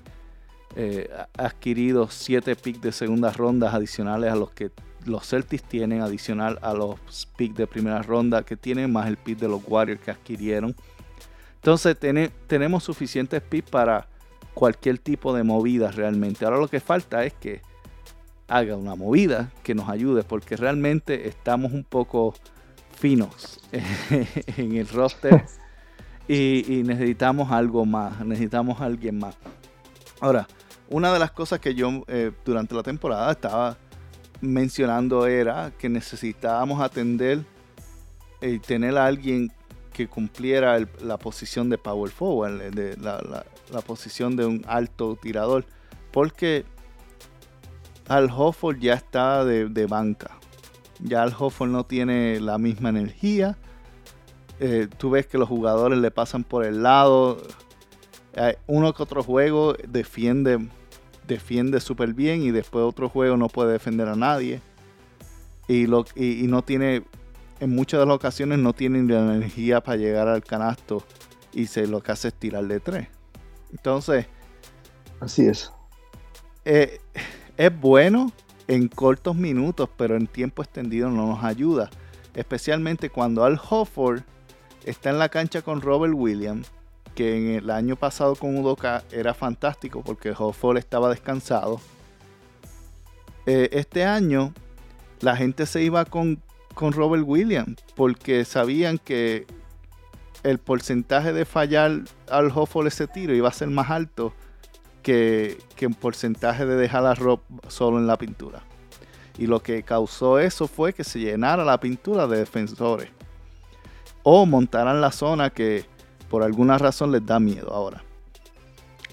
[0.77, 4.71] eh, adquirido 7 picks de segunda ronda adicionales a los que
[5.05, 9.39] los Celtics tienen, adicional a los picks de primera ronda que tienen, más el pick
[9.39, 10.73] de los Warriors que adquirieron
[11.63, 11.95] Entonces
[12.47, 14.09] tenemos suficiente speed para
[14.53, 16.43] cualquier tipo de movida realmente.
[16.43, 17.61] Ahora lo que falta es que
[18.49, 22.33] haga una movida que nos ayude porque realmente estamos un poco
[22.99, 23.61] finos
[24.57, 25.45] en el roster
[26.27, 29.37] y, necesitamos algo más, necesitamos alguien más.
[30.19, 30.49] Ahora,
[30.89, 33.77] una de las cosas que yo eh, durante la temporada estaba
[34.41, 37.45] mencionando era que necesitábamos atender
[38.41, 39.49] y tener a alguien
[39.93, 45.65] que cumpliera la posición de power forward, de la, posición de un alto tirador,
[46.11, 46.65] porque
[48.07, 50.37] Al Hofford ya está de, banca.
[50.99, 53.57] Ya Al Hofford no tiene la misma energía.
[54.59, 57.37] Eh, tú ves que los jugadores le pasan por el lado.
[58.67, 60.59] uno que otro juego defiende
[61.27, 64.61] defiende súper bien y después otro juego no puede defender a nadie.
[65.67, 67.03] Y, lo, y, no tiene,
[67.63, 71.03] en muchas de las ocasiones no tiene la energía para llegar al canasto
[71.53, 73.07] y se lo que hace es tirar de tres.
[73.71, 74.25] Entonces,
[75.21, 75.71] así es.
[76.65, 76.99] Eh,
[77.55, 78.31] es bueno
[78.67, 81.89] en cortos minutos, pero en tiempo extendido no nos ayuda.
[82.35, 84.23] Especialmente cuando Al Hofford
[84.83, 86.69] está en la cancha con Robert Williams
[87.15, 91.79] que en el año pasado con Udoka era fantástico porque Hofford estaba descansado.
[93.45, 94.53] Eh, este año
[95.21, 96.41] la gente se iba con,
[96.75, 99.45] Robert Williams porque sabían que
[100.43, 104.33] el porcentaje de fallar al Hofford ese tiro iba a ser más alto
[105.01, 108.63] que, que el porcentaje de dejar a Rob solo en la pintura.
[109.37, 113.09] Y lo que causó eso fue que se llenara la pintura de defensores.
[114.23, 115.85] O montaran la zona que
[116.29, 118.03] por alguna razón les da miedo ahora.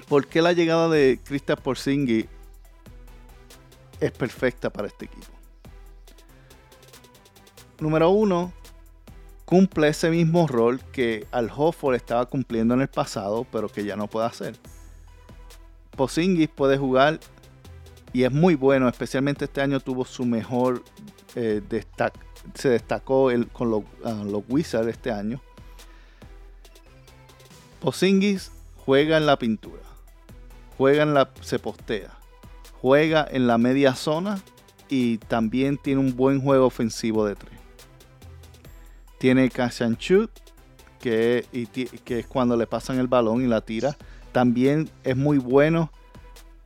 [0.09, 2.27] ¿Por qué la llegada de Kristaps Porzingis
[4.01, 5.40] es perfecta para este equipo?
[7.81, 8.53] Número uno,
[9.45, 13.97] cumple ese mismo rol que Al Hofford estaba cumpliendo en el pasado, pero que ya
[13.97, 14.57] no puede hacer.
[15.97, 17.19] Porzingis puede jugar
[18.13, 20.83] y es muy bueno, especialmente este año tuvo su mejor
[21.37, 21.63] eh,
[22.55, 25.41] se destacó con los, ah, los Wizards este año
[27.81, 28.53] Posingis
[28.85, 29.83] juega en la pintura,
[30.77, 32.11] juega en la, se postea,
[32.81, 34.39] juega en la media zona
[34.91, 37.60] y también tiene un buen juego ofensivo de tres.
[39.21, 39.99] Tiene catch and
[40.99, 41.47] que,
[42.07, 43.99] es cuando le pasan el balón y la tira.
[44.33, 45.93] También es muy bueno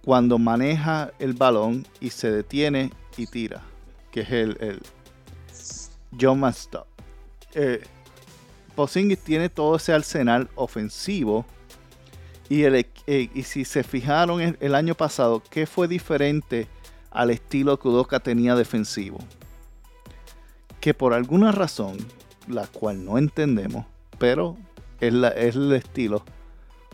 [0.05, 3.61] cuando maneja el balón y se detiene y tira,
[4.13, 4.83] que es el, el
[6.21, 6.87] John Stop.
[7.55, 7.83] Eh,
[9.25, 11.45] tiene todo ese arsenal ofensivo.
[12.49, 16.69] Y, el, eh, y si se fijaron el, año pasado, ¿qué fue diferente
[17.11, 19.19] al estilo que Udoka tenía defensivo?
[20.81, 21.97] Que por alguna razón,
[22.49, 23.86] la cual no entendemos,
[24.18, 24.57] pero
[25.01, 26.22] es, es el estilo,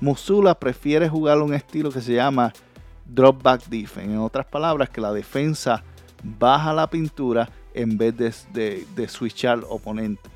[0.01, 2.55] Musula prefiere jugar un estilo que se llama
[3.05, 4.11] drop back defense.
[4.11, 5.85] En otras palabras, que la defensa
[6.23, 10.31] baja la pintura en vez de, de, de switchar oponente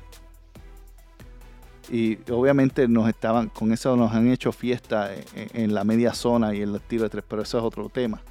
[1.89, 6.61] y obviamente nos estaban, con eso nos han hecho fiesta en, la media zona y
[6.61, 8.21] en el tiro de tres, pero eso es otro tema.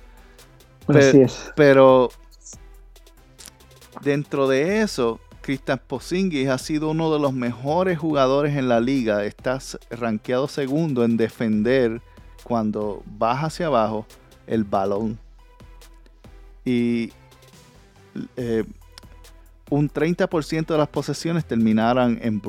[0.88, 1.52] Así es.
[1.54, 2.10] Pero
[4.02, 9.26] dentro de eso, Cristian Posingis ha sido uno de los mejores jugadores en la liga.
[9.26, 9.58] Está
[9.90, 12.00] rankeado segundo en defender
[12.44, 14.06] cuando baja hacia abajo
[14.46, 15.18] el balón.
[16.64, 17.12] Y
[18.36, 18.64] eh,
[19.68, 22.40] un 30% de las posesiones terminaran en,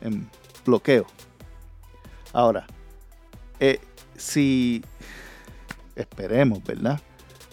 [0.00, 0.30] en,
[0.64, 1.04] bloqueo.
[2.32, 2.66] Ahora,
[3.58, 3.80] eh,
[4.16, 4.82] si
[5.94, 7.02] esperemos, ¿verdad?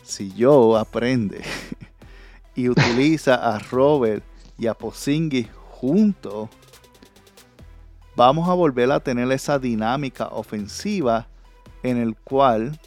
[0.01, 1.41] Si yo aprende
[2.57, 4.23] y utiliza a Robert
[4.57, 6.49] y a Posingis juntos,
[8.15, 11.27] vamos a volver a tener esa dinámica ofensiva
[11.83, 12.77] en el cual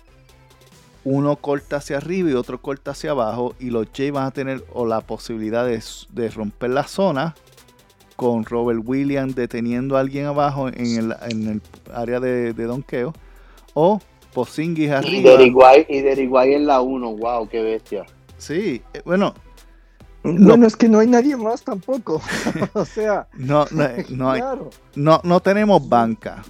[1.05, 4.65] uno corta hacia arriba y otro corta hacia abajo y los Jays van a tener
[4.75, 7.37] o la posibilidad de, romper la zona
[8.17, 11.63] con Robert Williams deteniendo a alguien abajo en el,
[11.95, 13.15] área de, de donqueo
[13.75, 14.01] o
[14.35, 15.31] Posingis arriba.
[15.89, 18.05] Y Deriguay en la 1, wow, qué bestia.
[18.39, 19.03] Sí, eh,
[20.23, 20.47] bueno.
[20.47, 22.21] Bueno, es que no hay nadie más tampoco.
[22.75, 26.43] o sea, no, no, no, no tenemos banca.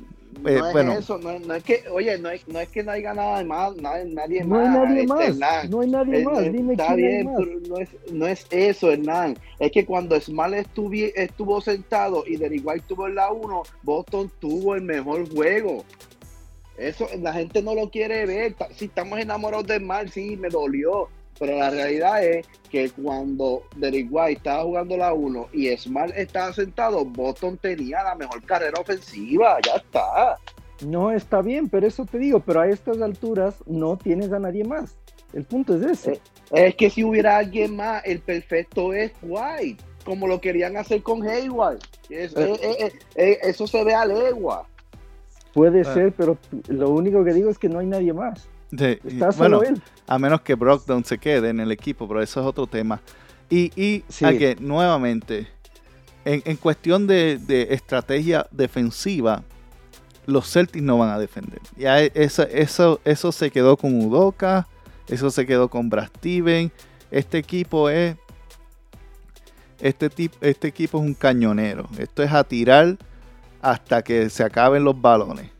[0.46, 0.92] Eh, no es bueno.
[0.92, 3.76] eso, no, no, es que, oye, no es, no es que no haya nada más,
[3.76, 4.68] nadie, nadie no más.
[4.68, 5.68] Hay nadie este, más.
[5.68, 9.36] no hay nadie más, dime está bien, Pero no es, no es eso, Hernán.
[9.58, 14.74] Es que cuando Smart estuvo, estuvo sentado y Deriguay estuvo en la 1, Boston tuvo
[14.74, 15.84] el mejor juego.
[16.78, 18.54] Eso la gente no lo quiere ver.
[18.74, 21.08] Si estamos enamorados de Smart, sí, me dolió.
[21.40, 26.52] Pero la realidad es que cuando Derek White estaba jugando la 1 y Smart estaba
[26.52, 30.36] sentado, Boston tenía la mejor carrera ofensiva, ya está.
[30.86, 34.62] No está bien, pero eso te digo, pero a estas alturas no tienes a nadie
[34.64, 34.96] más.
[35.32, 36.12] El punto es ese.
[36.12, 41.02] Eh, es que si hubiera alguien más, el perfecto es White, como lo querían hacer
[41.02, 41.78] con Hayward.
[42.08, 42.52] Es- Eh.
[42.62, 44.66] eh, eh, eh, eso se ve a legua.
[45.54, 45.94] Puede Ah.
[45.94, 46.38] ser, pero
[46.68, 48.48] lo único que digo es que no hay nadie más.
[48.70, 49.82] Sí, y- Está solo bueno, él.
[50.06, 53.00] a menos que Brogdon se quede en el equipo, pero eso es otro tema.
[53.48, 54.24] Y, y Sí.
[54.24, 55.48] again, nuevamente,
[56.24, 59.42] en, en cuestión de, de estrategia defensiva,
[60.26, 61.58] los Celtics no van a defender.
[61.76, 64.68] Ya eso, eso, eso se quedó con Udoka,
[65.08, 66.70] eso se quedó con Brad Steven.
[67.10, 68.14] Este equipo es.
[69.80, 71.88] Este, tip- este equipo es un cañonero.
[71.98, 72.98] Esto es a tirar
[73.62, 75.50] hasta que se acaben los balones.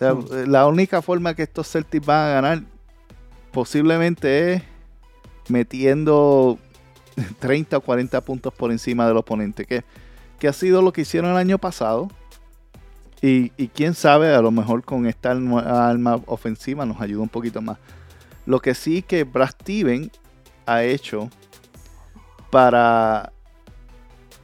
[0.00, 2.62] La única forma que estos Celtics van a ganar
[3.52, 4.62] posiblemente es
[5.48, 6.58] metiendo
[7.38, 9.84] 30 o 40 puntos por encima del oponente, que,
[10.38, 12.08] que ha sido lo que hicieron el año pasado.
[13.22, 17.62] Y, y quién sabe, a lo mejor con esta alma ofensiva nos ayuda un poquito
[17.62, 17.78] más.
[18.44, 20.10] Lo que sí que Brad Steven
[20.66, 21.30] ha hecho
[22.50, 23.32] para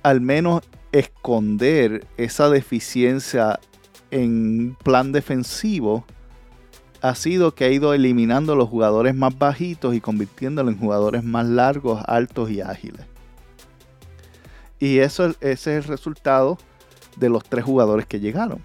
[0.03, 3.61] al menos esconder esa deficiencia
[4.11, 6.05] en plan defensivo
[7.03, 11.47] ha sido que ha ido eliminando los jugadores más bajitos y convirtiéndolos en jugadores más
[11.47, 13.07] largos, altos y ágiles.
[14.79, 16.59] Y eso ese es el resultado
[17.17, 18.63] de los tres jugadores que llegaron.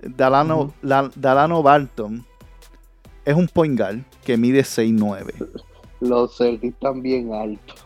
[0.00, 0.72] Dalano.
[0.82, 2.24] La- Dalano Barton
[3.24, 5.48] es un point guard que mide 6'9".
[6.00, 7.76] Los Celtics están bien altos.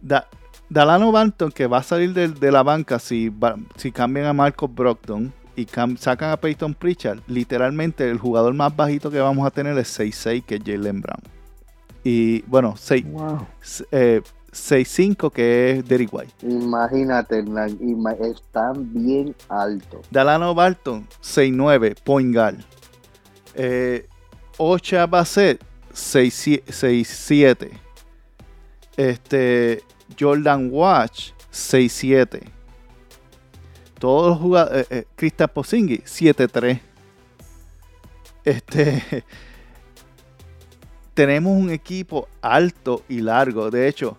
[0.00, 0.28] Da-
[0.68, 3.30] Dalano Barton, que va a salir de, de la banca si,
[3.76, 8.74] si cambian a Marcos Brockton y cam- sacan a Peyton Pritchard, literalmente el jugador más
[8.74, 11.20] bajito que vamos a tener es 6'6, que es Jalen Brown.
[12.04, 13.46] Y bueno, 6, Wow.
[13.92, 16.32] eh, 6'5, que es Derrick White.
[16.42, 17.44] Imagínate,
[18.20, 20.00] están bien altos.
[20.10, 22.56] Dalano Barton, 6'9, point guard.
[23.54, 24.06] Eh,
[24.58, 25.62] Ocha Bassett,
[25.94, 27.70] 6'7.
[28.96, 29.82] Este,
[30.18, 32.42] Jordan Watch, 6'7
[34.02, 35.26] todos los jugadores, eh, eh,
[36.04, 36.80] 7-3.
[38.42, 39.24] Este,
[41.14, 43.70] tenemos un equipo alto y largo.
[43.70, 44.18] De hecho,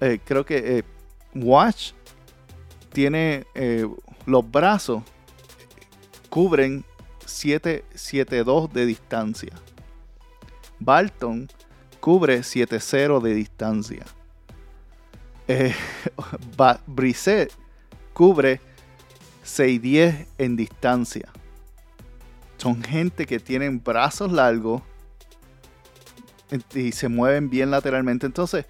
[0.00, 0.84] eh, creo que eh,
[1.34, 1.90] Watch
[2.92, 3.88] tiene eh,
[4.26, 5.02] los brazos,
[6.30, 6.84] cubren
[7.24, 9.54] 7-2 de distancia.
[10.78, 11.48] Barton
[11.98, 14.04] cubre 7-0 de distancia.
[15.48, 15.74] Eh,
[16.86, 17.52] Brisset
[18.12, 18.60] cubre
[19.46, 21.28] 6 10 en distancia.
[22.58, 24.82] Son gente que tienen brazos largos
[26.74, 28.26] y se mueven bien lateralmente.
[28.26, 28.66] Entonces,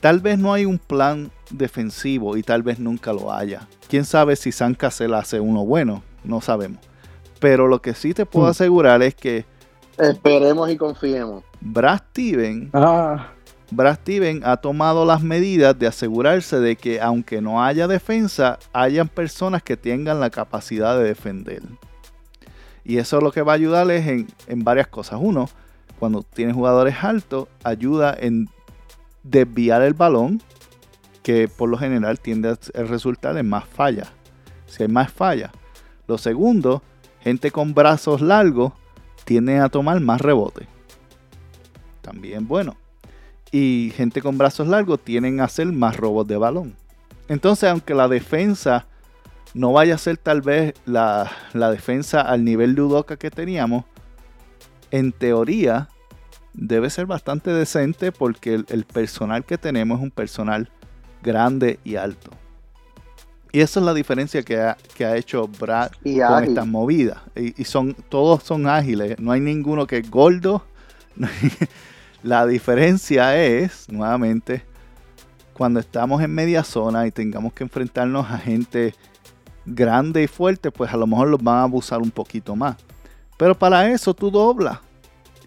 [0.00, 3.66] tal vez no hay un plan defensivo y tal vez nunca lo haya.
[3.88, 6.80] Quién sabe si San Casel hace uno bueno, no sabemos.
[7.40, 8.50] Pero lo que sí te puedo mm.
[8.50, 9.44] asegurar es que.
[9.98, 11.44] Esperemos y confiemos.
[11.60, 13.32] Brad Steven ah.
[13.74, 19.08] Brad Steven ha tomado las medidas de asegurarse de que aunque no haya defensa, hayan
[19.08, 21.62] personas que tengan la capacidad de defender.
[22.84, 25.18] Y eso lo que va a ayudarles en, en varias cosas.
[25.22, 25.48] Uno,
[25.98, 28.50] cuando tienes jugadores altos, ayuda en
[29.22, 30.42] desviar el balón,
[31.22, 34.12] que por lo general tiende a resultar en más fallas.
[34.66, 35.50] Si hay más fallas.
[36.06, 36.82] Lo segundo,
[37.20, 38.72] gente con brazos largos
[39.24, 40.66] tienden a tomar más rebote.
[42.02, 42.81] También bueno.
[43.52, 46.74] Y gente con brazos largos tienden a hacer más robos de balón.
[47.28, 48.86] Entonces, aunque la defensa
[49.54, 53.84] no vaya a ser tal vez la, la defensa al nivel de Udoka que teníamos,
[54.90, 55.88] en teoría
[56.54, 60.70] debe ser bastante decente porque el, el personal que tenemos es un personal
[61.22, 62.30] grande y alto.
[63.52, 66.48] Y esa es la diferencia que ha, que ha hecho Brad Y con ágil.
[66.48, 67.18] estas movidas.
[67.36, 69.18] Y, y son, todos son ágiles.
[69.18, 70.64] No hay ninguno que es gordo.
[72.22, 74.64] la diferencia es, nuevamente,
[75.52, 78.94] cuando estamos en media zona y tengamos que enfrentarnos a gente
[79.66, 82.76] grande y fuerte, pues a lo mejor los van a abusar un poquito más.
[83.36, 84.78] Pero para eso tú doblas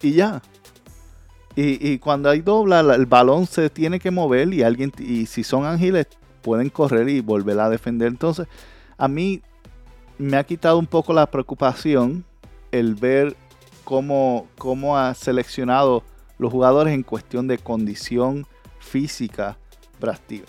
[0.02, 0.42] y ya.
[1.54, 5.26] Y, y cuando hay dobla, la- el balón se tiene que mover y alguien, y
[5.26, 6.06] si son ágiles,
[6.42, 8.08] pueden correr y volver a defender.
[8.08, 8.46] Entonces,
[8.98, 9.42] a mí
[10.18, 12.24] me ha quitado un poco la preocupación
[12.72, 13.34] el ver
[13.84, 16.02] cómo, cómo ha seleccionado
[16.38, 18.46] los jugadores en cuestión de condición
[18.78, 19.56] física
[20.00, 20.44] Brad Steven.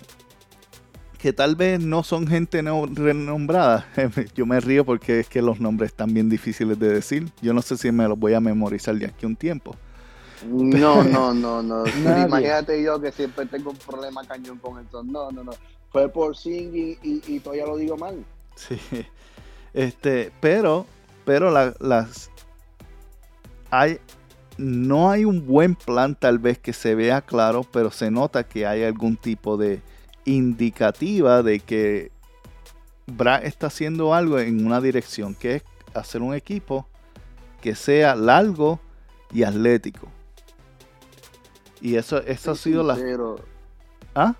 [1.18, 3.88] Que tal vez no son gente no renombrada.
[4.36, 7.32] Yo me río porque es que los nombres están bien difíciles de decir.
[7.42, 9.76] Yo no sé si me los voy a memorizar de aquí a un tiempo.
[10.46, 11.84] No, no, no, no.
[12.04, 12.26] Nadie.
[12.28, 15.04] Imagínate yo que siempre tengo un problema cañón con esto.
[15.04, 15.54] No, no, no.
[15.92, 18.24] Fue por Singing y, y todavía lo digo mal.
[18.56, 18.80] Sí.
[19.74, 20.86] Este, pero,
[21.26, 22.30] pero la- las
[23.72, 24.00] hay
[24.58, 28.66] no hay un buen plan tal vez que se vea claro, pero se nota que
[28.66, 29.82] hay algún tipo de
[30.26, 32.12] indicativa de que
[33.06, 36.88] Brad está haciendo algo en una dirección, que es hacer un equipo
[37.62, 38.80] que sea largo
[39.32, 40.08] y atlético.
[41.82, 42.98] Y eso, eso ha sido la...
[44.16, 44.36] ¿Ah?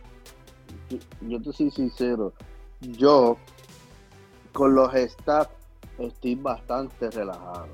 [1.22, 2.34] Yo te soy sincero.
[2.82, 3.38] Yo,
[4.54, 5.48] con los staff,
[6.00, 7.68] estoy bastante relajado.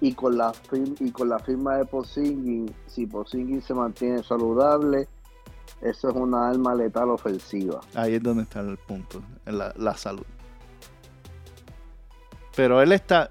[0.00, 0.52] Y con la,
[1.00, 5.08] y con la firma de Posingin, si Posingin se mantiene saludable,
[5.80, 7.80] eso es una arma letal ofensiva.
[7.94, 10.26] Ahí es donde está el punto, la, la salud.
[12.54, 13.30] Pero él está,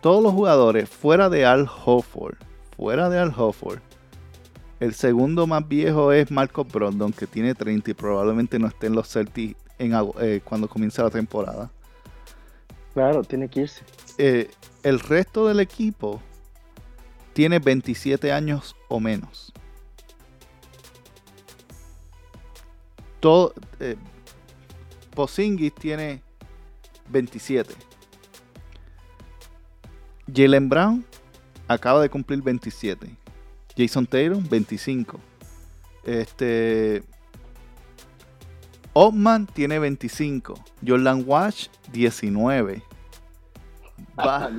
[0.00, 2.36] todos los jugadores fuera de Al Hofford,
[2.76, 3.80] fuera de Al Hofford,
[4.80, 8.94] el segundo más viejo es Marcos Brogdon, que tiene 30 y probablemente no esté en
[8.94, 11.70] los Celtics en, eh, cuando comience la temporada.
[12.98, 13.84] Claro, tiene que irse.
[14.18, 14.50] Eh,
[14.82, 16.20] el resto del equipo
[17.32, 19.52] tiene 27 años o menos.
[23.20, 23.94] Todo, eh,
[25.14, 26.20] Porzingis tiene
[27.08, 27.72] 27.
[30.34, 31.04] Jalen Brown
[31.68, 33.16] acaba de cumplir 27.
[33.76, 35.20] Jason Taylor 25.
[36.02, 37.04] Este
[38.92, 40.58] Ottman tiene 25.
[40.84, 42.87] Jordan Wash 19.
[44.26, 44.50] Va-.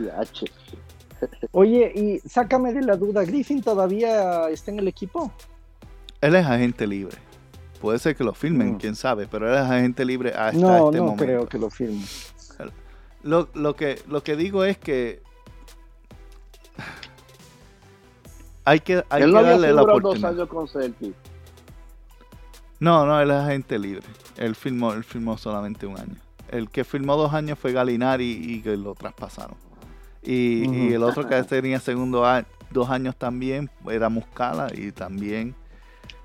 [1.51, 5.31] Oye, y sácame de la duda, ¿Griffin todavía está en el equipo?
[6.21, 7.17] Él es agente libre.
[7.81, 8.77] Puede ser que lo firmen, Mm.
[8.77, 11.23] quién sabe, pero él es agente libre hasta no, este no momento.
[11.25, 12.03] creo que lo firme.
[13.23, 15.21] Lo, lo que, lo que digo es que
[18.65, 20.31] hay que, hay Él que no había darle la figurado dos oportunidad.
[20.31, 21.15] años con Celtic.
[22.79, 24.03] No, no, él es agente libre.
[24.37, 26.15] Él firmó, él firmó solamente un año.
[26.49, 29.57] El que firmó dos años fue Galinari y que lo traspasaron.
[30.23, 35.55] Y, el otro que tenía segundo a- dos años también era Muscala y también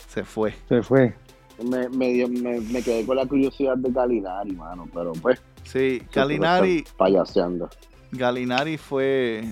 [0.08, 0.54] se fue.
[0.68, 1.14] Se fue.
[1.62, 5.40] Me, me, dio- me, me quedé con la curiosidad de Galinari, mano, pero pues.
[5.62, 6.84] Sí, Galinari.
[6.96, 7.70] Payaseando.
[8.10, 9.44] Galinari fue,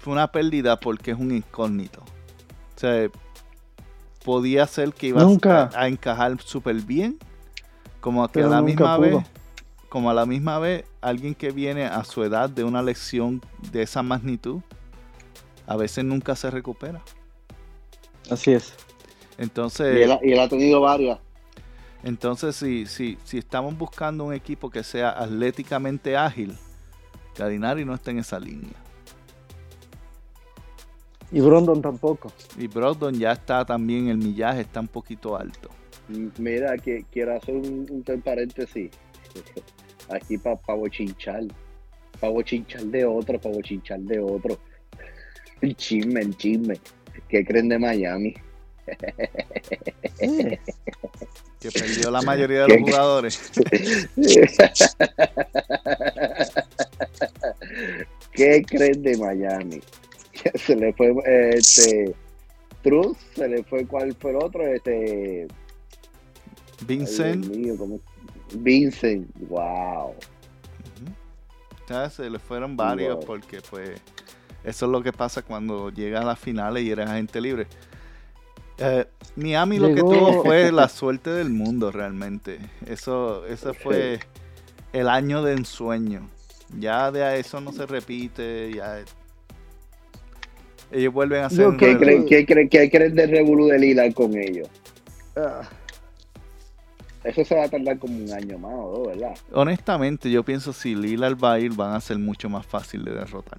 [0.00, 2.00] fue una pérdida porque es un incógnito.
[2.00, 3.08] O sea,
[4.24, 7.18] podía ser que iba a, a encajar súper bien,
[8.00, 9.18] como que Pero a la misma pudo.
[9.18, 9.26] vez,
[9.88, 13.40] como a la misma vez, alguien que viene a su edad de una lección
[13.72, 14.60] de esa magnitud,
[15.66, 17.02] a veces nunca se recupera.
[18.30, 18.74] Así es.
[19.38, 21.18] Entonces, Y él, ha- y él ha tenido varias.
[22.02, 26.56] entonces si, si, si estamos buscando un equipo que sea atléticamente ágil,
[27.36, 28.74] Galinari no está en esa línea.
[31.30, 32.32] Y Brondon tampoco.
[32.56, 35.68] Y Brogdon ya está también, el millaje está un poquito alto.
[36.38, 38.90] Mira, que quiero hacer un, paréntesis.
[40.10, 41.44] Aquí para pa bochinchar.
[42.20, 44.58] Para bochinchar de otro, para bochinchar de otro.
[45.60, 46.80] El chisme, el chisme.
[47.28, 48.34] ¿Qué creen de Miami?
[51.60, 53.50] Que perdió la mayoría de los jugadores.
[58.32, 59.80] ¿Qué creen de Miami?
[60.54, 61.12] Se le fue
[61.52, 62.14] este
[62.84, 68.00] Truth, se le fue cuál fue el otro, este ay, Vincent, Dios mío, ¿cómo?
[68.54, 70.14] Vincent, wow.
[72.10, 73.24] se le fueron varios Wow.
[73.26, 74.00] porque pues
[74.64, 77.66] eso es lo que pasa cuando llega a las finales y eres agente libre.
[78.78, 82.58] Eh, Miami lo que tuvo fue la suerte del mundo realmente.
[82.86, 84.20] Eso, ese fue
[84.92, 86.28] el año de ensueño.
[86.78, 88.72] Ya de a eso no se repite.
[88.74, 89.02] Ya
[90.90, 94.36] ellos vuelven a un ¿Qué creen, qué creen, qué creen de Revolu de Lillard con
[94.36, 94.68] ellos?
[95.36, 95.68] ah,
[97.24, 99.36] Eso se va a tardar como un año más o dos, ¿verdad?
[99.52, 103.12] Honestamente, yo pienso si Lillard va a ir, van a ser mucho más fácil de
[103.12, 103.58] derrotar.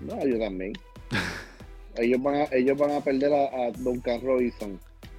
[0.00, 0.72] No, yo también.
[1.96, 4.78] ellos van a, ellos van a perder a, a Duncan Robinson,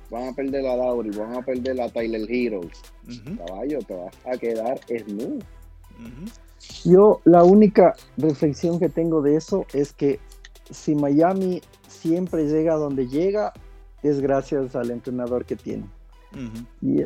[0.10, 2.62] van a perder a Lowry, van a perder a Tyler Hero.
[2.62, 5.40] Ujú, Caballo, te vas a quedar snu.
[6.00, 6.26] ujú.
[6.84, 10.20] Yo la única reflexión que tengo de eso es que
[10.72, 13.54] si Miami siempre llega a donde llega,
[14.02, 15.86] es gracias al entrenador que tiene.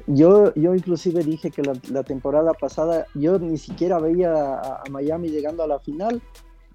[0.08, 5.30] Yo, yo inclusive dije que la, temporada pasada yo ni siquiera veía a, a Miami
[5.30, 6.22] llegando a la final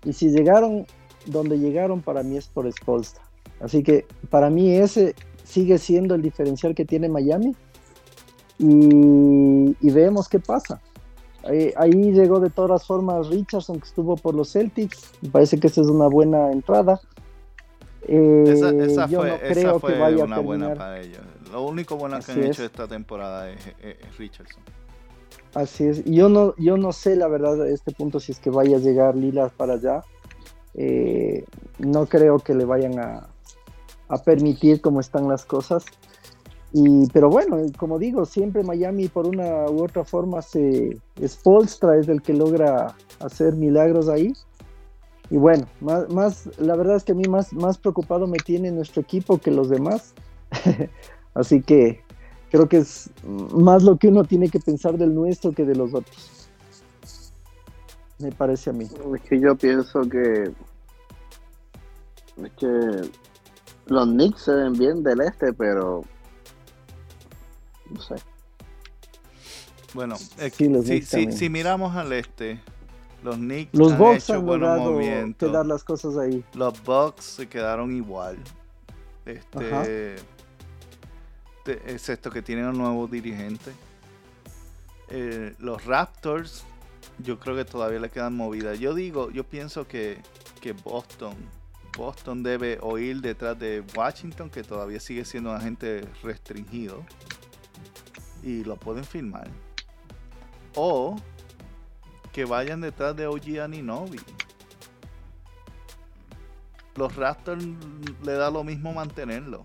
[0.05, 0.87] y si llegaron
[1.27, 3.23] donde llegaron para mí es por Spolstra.
[3.61, 7.55] Así que para mí ese sigue siendo el diferencial que tiene Miami
[8.59, 10.81] y, y vemos qué pasa.
[11.45, 15.13] ahí, ahí llegó de todas formas Richardson, que estuvo por los Celtics.
[15.23, 17.01] Me parece que esa es una buena entrada.
[18.07, 21.01] Eh, Esa, esa yo fue, no esa creo fue que vaya una a buena para
[21.01, 21.21] ellos.
[21.51, 22.51] Lo único bueno que Así han es.
[22.51, 24.63] hecho esta temporada es, es- es Richardson.
[25.55, 26.05] Así es.
[26.05, 28.81] Yo no, yo no sé la verdad a este punto si es que vaya a
[28.81, 30.03] llegar Lillard para allá.
[30.75, 31.45] Eh,
[31.79, 33.29] no creo que le vayan a,
[34.09, 35.85] a permitir cómo están las cosas.
[36.73, 42.09] Y, pero bueno, como digo, siempre Miami por una u otra forma se Spolstra es
[42.09, 44.33] el que logra hacer milagros ahí.
[45.35, 48.71] Y bueno, más, más la verdad es que a mí más, más preocupado me tiene
[48.71, 50.15] nuestro equipo que los demás.
[51.35, 52.05] Así que
[52.53, 55.93] creo que es más lo que uno tiene que pensar del nuestro que de los
[55.93, 56.49] otros.
[58.21, 58.85] Me parece a mí.
[58.85, 60.53] Es que yo pienso que.
[62.37, 63.11] Es que.
[63.87, 66.05] Los Knicks se ven bien del este, pero.
[67.91, 68.15] No sé.
[69.95, 72.61] Bueno, es Sí, si, si miramos al este,
[73.25, 75.49] los Knicks Los han Bucks hecho han logrado movimientos.
[75.51, 76.45] quedar las cosas ahí.
[76.55, 78.37] Los Bucks se quedaron igual.
[79.25, 80.17] Este,
[81.65, 83.73] te- excepto que tienen un nuevo dirigente.
[85.09, 86.65] Eh, los Raptors,
[87.19, 88.79] yo creo que todavía le quedan movidas.
[88.79, 90.19] Yo digo, yo pienso que,
[90.61, 91.35] que Boston,
[91.97, 97.03] Boston debe oír detrás de Washington, que todavía sigue siendo un agente restringido.
[98.43, 99.49] Y lo pueden firmar.
[100.75, 101.17] O
[102.35, 104.21] que vayan detrás de OG Aninobi.
[106.97, 107.65] Los Raptors
[108.25, 109.65] le da lo mismo mantenerlo.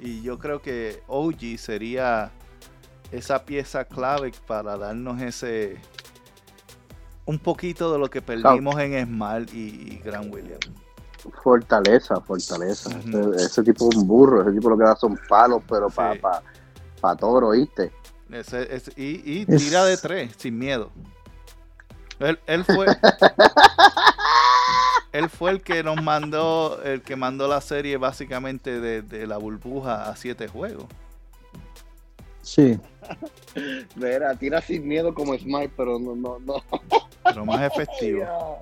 [0.00, 2.30] Y yo creo que OG sería
[3.12, 5.78] esa pieza clave para darnos ese
[7.26, 9.58] un poquito de lo que perdimos en Smart y,
[9.94, 10.58] y Gran William.
[11.44, 12.90] Fortaleza, fortaleza.
[12.98, 14.42] Ese, ese tipo es un burro.
[14.42, 16.18] Ese tipo lo que da son palos, pero para Sí.
[16.18, 16.42] pa,
[17.00, 17.92] pa toro, ¿oíste?
[18.96, 20.90] Y y Es- tira de tres, sin miedo.
[22.18, 22.86] Él, él fue.
[25.12, 29.38] él fue el que nos mandó, el que mandó la serie básicamente de, de la
[29.38, 30.86] burbuja a siete juegos.
[32.42, 32.78] Sí.
[33.96, 36.62] Verá, tira sin miedo como Smart, pero no, no, no.
[37.24, 38.58] Pero más efectivo.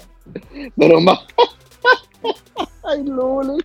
[0.76, 1.20] Pero más.
[2.84, 3.62] Ay, Luli.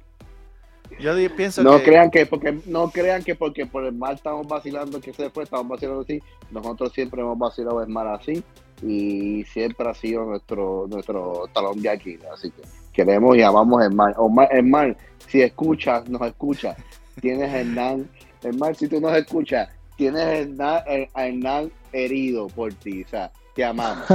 [1.00, 1.84] Yo di- pienso No que.
[1.84, 5.44] crean que porque no crean que porque por el mal estamos vacilando que se fue,
[5.44, 6.22] estamos vacilando así.
[6.52, 8.44] Nosotros siempre hemos vacilado el mal así
[8.82, 12.18] y siempre ha sido nuestro nuestro talón de aquí.
[12.34, 12.62] Así que
[12.94, 14.14] queremos y amamos el mal.
[14.18, 16.78] Omar, el mal, si escuchas, nos escuchas.
[17.22, 18.10] Tienes a Hernán,
[18.44, 20.82] el mal, si tú nos escuchas, tienes a Hernán,
[21.14, 23.04] a Hernán herido por ti.
[23.04, 24.06] O sea, te amamos.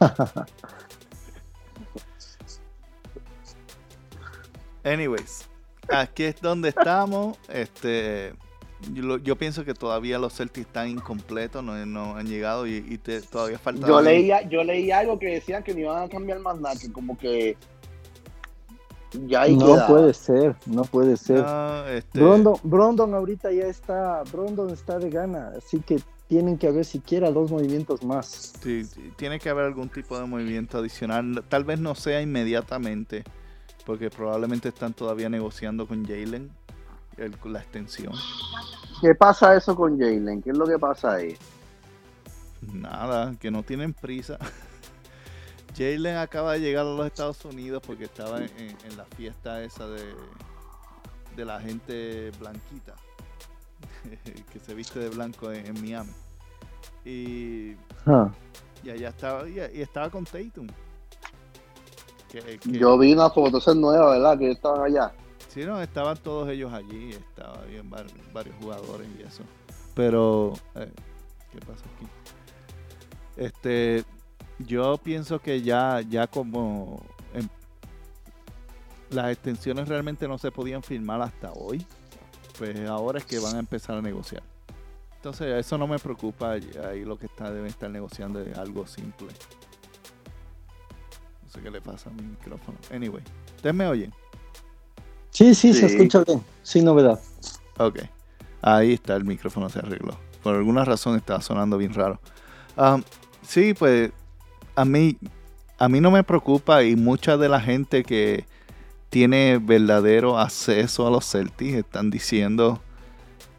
[4.84, 5.48] Anyways,
[5.92, 7.38] aquí es donde estamos.
[7.48, 8.32] Este,
[8.94, 13.20] yo, pienso que todavía los Celtics están incompletos, no, no han llegado y, y te-
[13.20, 13.86] todavía falta.
[13.86, 16.90] Yo leía, yo leí algo que decían que no iban a cambiar más nada, que
[16.90, 17.56] como que
[19.26, 19.86] ya ahí No queda.
[19.86, 21.40] puede ser, no puede ser.
[21.42, 26.68] No, este, Brondon, Brondon ahorita ya está, Brondon está de gana, así que tienen que
[26.68, 28.52] haber siquiera dos movimientos más.
[28.62, 31.42] sí, sí, tiene que haber algún tipo de movimiento adicional.
[31.48, 33.24] Tal vez no sea inmediatamente,
[33.90, 36.48] porque probablemente están todavía negociando con Jalen
[37.42, 38.12] la extensión.
[39.00, 40.40] ¿Qué pasa eso con Jalen?
[40.40, 41.36] ¿Qué es lo que pasa ahí?
[42.72, 44.38] Nada, que no tienen prisa.
[45.76, 49.60] Jalen acaba de llegar a los Estados Unidos porque estaba en, en- en la fiesta
[49.64, 50.14] esa de,
[51.34, 52.94] de la gente blanquita
[54.52, 56.12] que se viste de blanco en, en Miami.
[57.04, 57.74] Y,
[58.06, 58.30] Ah,
[58.84, 60.68] y allá estaba, y, y estaba con Tatum.
[62.30, 64.38] Que- que- Yo vi una foto, esa es nueva, ¿verdad?
[64.38, 65.12] Que estaban allá.
[65.48, 69.42] Sí, no, estaban todos ellos allí, estaba bien var- varios jugadores y eso.
[69.94, 70.92] Pero, eh,
[71.52, 72.06] ¿qué pasa aquí?
[73.36, 74.04] Este,
[74.60, 77.02] yo pienso que ya, ya como
[79.10, 81.84] las extensiones realmente no se podían firmar hasta hoy,
[82.58, 84.42] pues ahora es que van a empezar a negociar.
[85.16, 89.28] Entonces, eso no me preocupa, ahí lo que está, deben estar negociando es algo simple.
[91.50, 92.78] No sé qué le pasa a mi micrófono.
[92.94, 93.24] Anyway,
[93.56, 94.12] ¿ustedes me oyen?
[95.30, 95.96] Sí, sí, se Sí.
[95.96, 97.18] escucha bien, sin novedad.
[97.78, 98.02] Ok.
[98.62, 100.16] Ahí está, el micrófono se arregló.
[100.44, 102.20] Por alguna razón estaba sonando bien raro.
[102.76, 103.02] Am,
[103.42, 104.12] sí, pues
[104.76, 105.18] a mí,
[105.78, 108.44] a mí no me preocupa y mucha de la gente que
[109.08, 112.80] tiene verdadero acceso a los Celtics están diciendo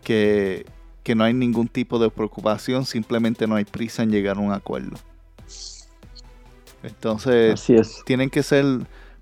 [0.02, 0.66] que,
[1.04, 4.54] que no hay ningún tipo de preocupación, simplemente no hay prisa en llegar a un
[4.54, 4.98] acuerdo.
[6.84, 8.02] Entonces, Así es.
[8.06, 8.66] tienen que ser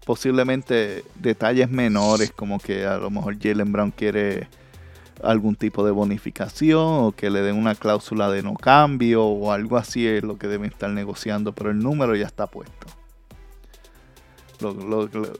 [0.06, 4.48] posiblemente detalles menores, como que a lo mejor Jalen Brown quiere
[5.22, 9.78] algún tipo de bonificación o que le den una cláusula de no cambio o algo
[9.78, 12.88] así es lo que deben estar negociando, pero el número ya está puesto.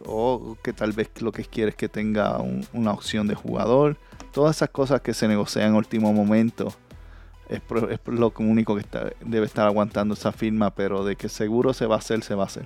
[0.06, 2.38] o que tal vez lo que quiere es que tenga
[2.74, 3.98] una opción de jugador.
[4.32, 6.74] Todas esas cosas que se negocian en último momento
[7.50, 7.62] es,
[8.06, 8.86] lo único que
[9.22, 12.44] debe estar aguantando esa firma, pero de que seguro se va a hacer, se va
[12.44, 12.66] a hacer.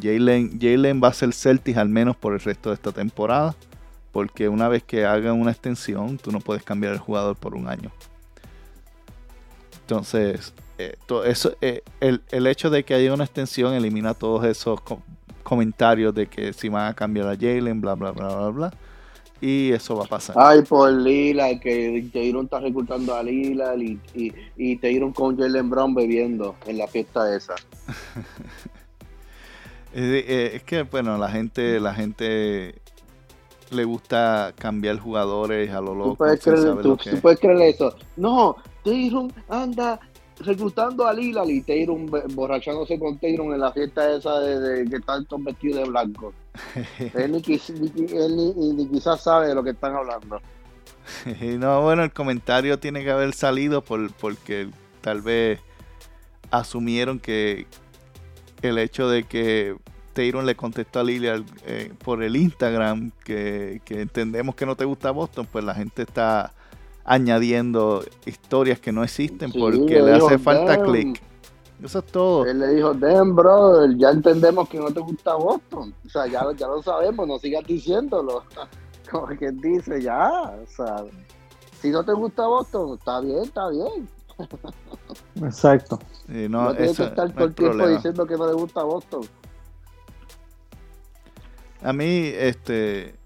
[0.00, 3.56] Jalen va a ser Celtics al menos por el resto de esta temporada
[4.12, 7.66] porque una vez que hagan una extensión, tú no puedes cambiar el jugador por un
[7.66, 7.90] año.
[9.80, 14.80] Entonces, eh, eso, eh, el, hecho de que haya una extensión elimina todos esos
[15.42, 18.74] comentarios de que si van a cambiar a Jalen, bla, bla, bla, bla, bla.
[19.42, 20.36] Y eso va a pasar.
[20.38, 25.96] Ay, por Lila, que Jalen está reclutando a Lila y, y, y con Jalen Brown
[25.96, 27.54] bebiendo en la fiesta esa.
[29.94, 32.76] Eh, es que, bueno, la gente, la gente
[33.70, 36.10] le gusta cambiar jugadores a lo loco.
[36.12, 37.94] Tú puedes, creer, eso.
[38.16, 40.00] No, Tayron anda
[40.38, 45.26] reclutando a Lila y Tayron borrachándose con Tayron en la fiesta esa de, que están
[45.26, 46.32] todos vestidos de blanco.
[47.14, 50.40] él, ni, quizás sabe de lo que están hablando.
[51.58, 54.68] no, bueno, el comentario tiene que haber salido por, porque
[55.00, 55.60] tal vez
[56.50, 57.66] asumieron que
[58.60, 59.76] el hecho de que
[60.12, 65.10] Tayron le contestó a Lilia eh, por el Instagram que, entendemos que no te gusta
[65.10, 66.52] Boston, pues la gente está
[67.04, 71.20] añadiendo historias que no existen porque le, hace falta click.
[71.82, 72.46] Eso es todo.
[72.46, 75.92] Él le dijo, damn, bro, ya entendemos que no te gusta Boston.
[76.06, 78.44] O sea, ya, ya lo sabemos, no sigas diciéndolo.
[79.10, 80.30] Como que dice, ya,
[80.62, 81.04] o sea,
[81.80, 84.08] si no te gusta Boston, está bien, está bien.
[85.42, 85.98] Exacto.
[86.28, 89.22] no, no tienes que estar todo el tiempo diciendo que no le gusta Boston.
[91.82, 93.16] A mí, este.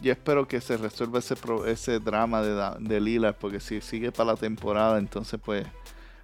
[0.00, 1.34] Yo espero que se resuelva ese,
[1.66, 5.66] ese drama de, de Lila, porque si sigue para la temporada, entonces pues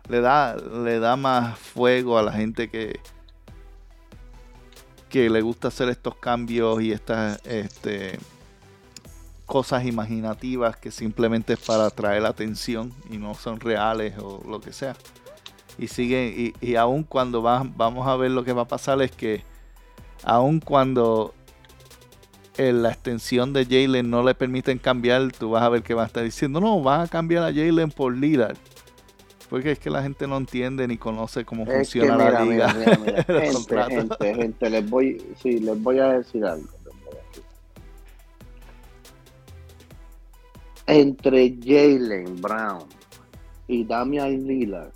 [0.09, 3.01] le da, le da más fuego a la gente que,
[5.09, 8.19] que le gusta hacer estos cambios y estas este,
[9.47, 14.61] cosas imaginativas que simplemente es para atraer la atención y no son reales o lo
[14.61, 14.97] que sea.
[15.79, 19.11] Y sigue, y, y aún cuando vamos a ver lo que va a pasar es
[19.13, 19.43] que
[20.25, 21.35] aun cuando
[22.59, 26.07] la extensión de Jalen no le permiten cambiar, tú vas a ver que va a
[26.07, 28.57] estar diciendo, no, van a cambiar a Jalen por Lillard.
[29.49, 32.69] Porque es que la gente no entiende ni conoce cómo funciona la liga.
[33.27, 36.69] gente, gente, gente, les voy, sí, les voy a decir algo.
[40.89, 42.85] Entre Jalen Brown
[43.69, 44.93] y Damian Lillard,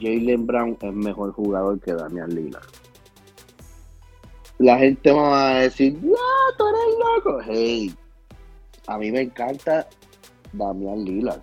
[0.00, 2.66] Jalen Brown es mejor jugador que Damian Lillard
[4.58, 6.16] la gente va a decir, ¡No,
[6.56, 7.40] tú eres loco!
[7.44, 7.94] Hey,
[8.86, 9.86] a mí me encanta
[10.52, 11.42] Damian Lillard.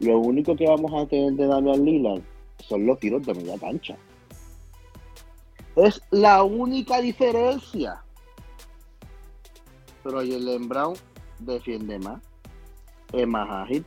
[0.00, 2.22] Lo único que vamos a tener de Damian Lillard
[2.66, 3.96] son los tiros de media cancha.
[5.76, 8.02] Es la única diferencia.
[10.02, 10.94] Pero Jalen Brown
[11.38, 12.22] defiende más,
[13.12, 13.84] es más ágil,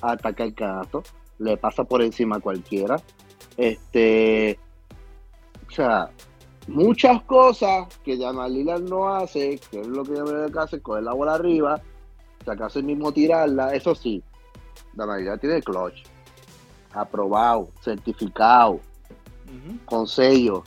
[0.00, 1.02] ataca el canasto,
[1.38, 2.96] le pasa por encima a cualquiera.
[3.56, 4.58] Este,
[5.66, 6.10] o sea,
[6.68, 11.14] muchas cosas que Jamal Lillard no hace, que es lo que debe hacer, coger la
[11.14, 11.82] bola arriba,
[12.44, 14.22] sacarse el mismo tirarla, eso sí,
[15.04, 16.04] Lillard tiene clutch,
[16.92, 18.80] aprobado, certificado,
[19.84, 20.64] con sello,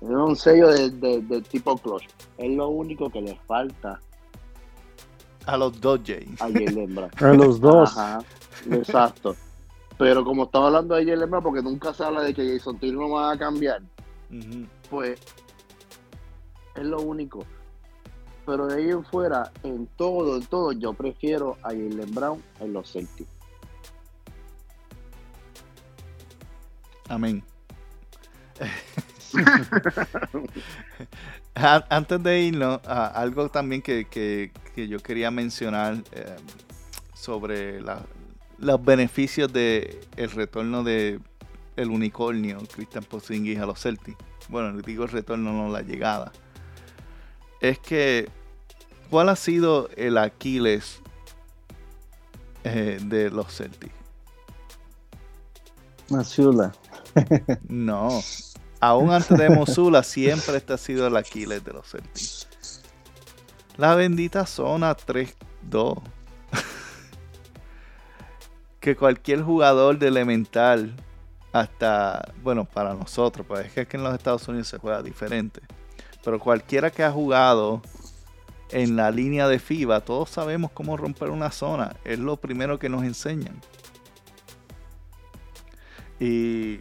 [0.00, 2.06] es un sello de, tipo clutch,
[2.36, 4.00] es lo único que le falta
[5.46, 6.00] a los dos
[6.40, 7.96] A Jalen A los dos.
[8.70, 9.34] exacto.
[9.96, 13.08] Pero como estaba hablando de Jalen Brown, porque nunca se habla de que Jason Taylor
[13.08, 13.82] no va a cambiar,
[14.90, 15.18] pues
[16.76, 17.44] es lo único.
[18.48, 22.72] Pero de ahí en fuera, en todo, en todo, yo prefiero a Jalen Brown en
[22.72, 23.28] los Celtics.
[27.10, 27.44] Amén.
[31.54, 36.36] Antes de irnos, algo también que, yo quería mencionar eh,
[37.12, 41.20] sobre los beneficios de el retorno de
[41.76, 44.16] el unicornio, Christian Porzingis a los Celtics.
[44.48, 46.32] Bueno, digo el retorno, no la llegada.
[47.60, 48.28] Es que,
[49.10, 51.00] ¿cuál ha sido el Aquiles
[52.64, 53.94] eh, de los Celtics?
[56.08, 56.72] Masula.
[57.68, 58.20] no.
[58.80, 62.48] Aún antes de Mosula, siempre este ha sido el Aquiles de los Celtics.
[63.76, 66.00] La bendita zona 3-2.
[68.80, 70.94] que cualquier jugador de elemental
[71.52, 75.60] hasta, bueno, para nosotros, pues es que en los Estados Unidos se juega diferente.
[76.24, 77.82] Pero cualquiera que ha jugado
[78.70, 81.96] en la línea de FIBA, todos sabemos cómo romper una zona.
[82.04, 83.60] Es lo primero que nos enseñan.
[86.20, 86.80] Y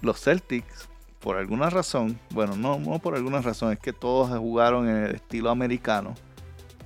[0.00, 0.88] los Celtics,
[1.20, 5.50] por alguna razón, bueno, no, por alguna razón, es que todos jugaron en el estilo
[5.50, 6.14] americano,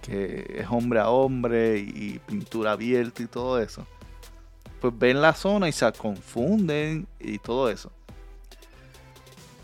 [0.03, 3.87] que es hombre a hombre y pintura abierta y todo eso.
[4.81, 7.91] Pues ven la zona y se confunden y todo eso.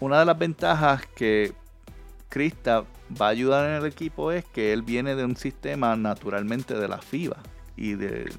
[0.00, 1.52] Una de las ventajas que
[2.28, 2.84] Krista
[3.20, 6.88] va a ayudar en el equipo es que él viene de un sistema naturalmente de
[6.88, 7.36] la FIBA
[7.76, 8.32] y de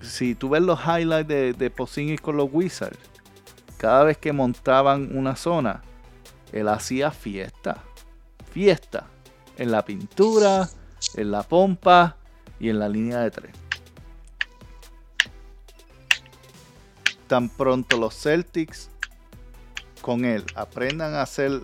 [0.00, 2.98] si tú ves los highlights de, de con los Wizards,
[3.76, 5.82] cada vez que montaban una zona,
[6.52, 7.82] él hacía fiesta.
[8.50, 9.06] Fiesta.
[9.56, 10.68] En la pintura,
[11.14, 12.16] en la pompa
[12.60, 13.52] y en la línea de tres.
[17.26, 18.90] Tan pronto los Celtics
[20.00, 21.62] con él aprendan a hacer,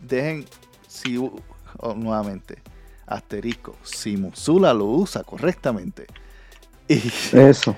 [0.00, 0.46] dejen,
[0.86, 2.62] si, oh, nuevamente,
[3.06, 6.06] asterisco, si Musula lo usa correctamente,
[6.88, 7.00] y,
[7.32, 7.76] Eso.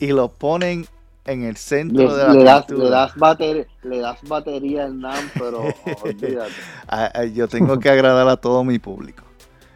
[0.00, 0.86] Y lo ponen
[1.26, 5.30] en el centro de la le das, le das, batería, le das batería al NAM,
[5.34, 5.64] pero
[6.02, 6.52] olvídate.
[7.34, 9.22] Yo tengo que agradar a todo mi público.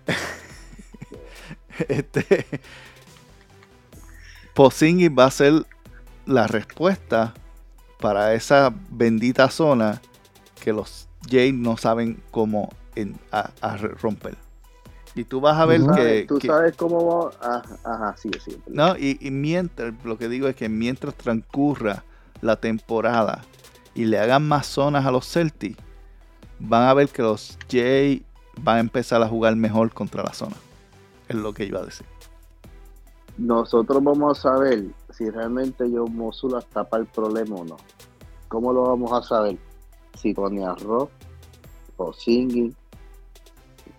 [1.89, 2.47] este
[4.55, 5.67] Posingis va a ser
[6.27, 7.35] la respuesta
[8.01, 10.01] para esa bendita zona
[10.63, 12.71] que los Jays no saben cómo
[13.31, 14.37] a romper.
[15.19, 16.27] Y tú vas a ver que.
[16.29, 17.63] Tú sabes cómo va.
[17.85, 18.57] Ajá, sí, sí.
[18.69, 22.05] No, y, mientras, lo que digo es que mientras transcurra
[22.41, 23.43] la temporada
[23.97, 25.83] y le hagan más zonas a los Celtics,
[26.61, 28.25] van a ver que los Jay
[28.63, 30.55] van a empezar a jugar mejor contra la zona.
[31.29, 32.07] Es lo que iba a decir.
[33.37, 34.85] Nosotros vamos a saber
[35.19, 37.77] si realmente yo Mosula tapa el problema o no.
[38.47, 39.59] ¿Cómo lo vamos a saber?
[40.15, 41.11] Si pone arroz
[41.97, 42.75] o singing,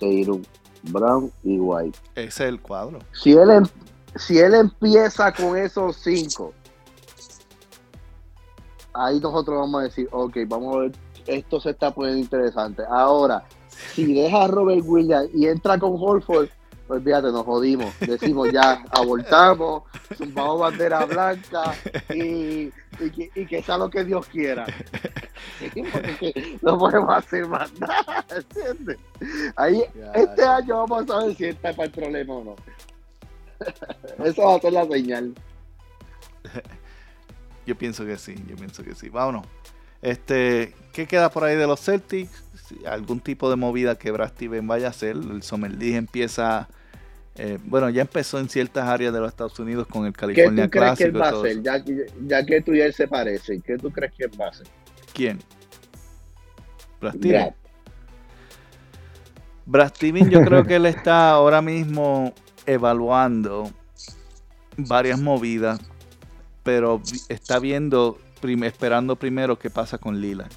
[0.02, 0.48] un
[0.84, 2.00] Brown y White.
[2.16, 3.00] Ese es el cuadro.
[3.12, 3.66] Si él, em,
[4.16, 6.54] si él empieza con esos cinco,
[8.94, 10.92] ahí nosotros vamos a decir, ok, vamos a ver,
[11.28, 12.84] esto se está poniendo interesante.
[12.90, 13.44] Ahora,
[13.94, 16.48] si deja a Robert Williams y entra con Holford,
[16.90, 17.94] pues fíjate, nos jodimos.
[18.00, 19.84] Decimos ya, abortamos,
[20.18, 21.76] zumbamos bandera blanca
[22.10, 24.66] y, y, que, sea lo que Dios quiera.
[26.64, 28.98] no podemos hacer más nada, ¿entiendes?
[29.56, 29.84] Ahí,
[30.16, 32.56] este año vamos a ver si está para el problema o no.
[34.26, 35.36] Eso va a ser la señal.
[37.68, 39.10] Yo pienso que sí, yo pienso que sí.
[39.10, 39.46] Vámonos.
[40.02, 42.44] Este, ¿qué queda por ahí de los Celtics?
[42.86, 45.16] algún tipo de movida que Brad Steven vaya a hacer.
[45.16, 46.68] El Summer League empieza
[47.42, 50.68] eh, bueno, ya empezó en ciertas áreas de los Estados Unidos con el California ¿Qué
[50.68, 51.64] tú crees que él va a hacer?
[51.64, 54.68] Ya, que tú y él se parecen, ¿qué tú crees que él va a hacer?
[55.14, 55.40] ¿Quién?
[57.00, 57.14] Brad
[59.96, 60.30] Steven.
[60.30, 62.34] yo creo que él está ahora mismo
[62.66, 63.72] evaluando
[64.76, 65.80] varias movidas,
[66.64, 68.20] pero está viendo,
[68.66, 70.50] esperando primero qué pasa con Lila.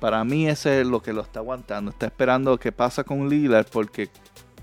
[0.00, 1.92] Para mí ese es lo que lo está aguantando.
[1.92, 4.10] Está esperando qué pasa con Lila porque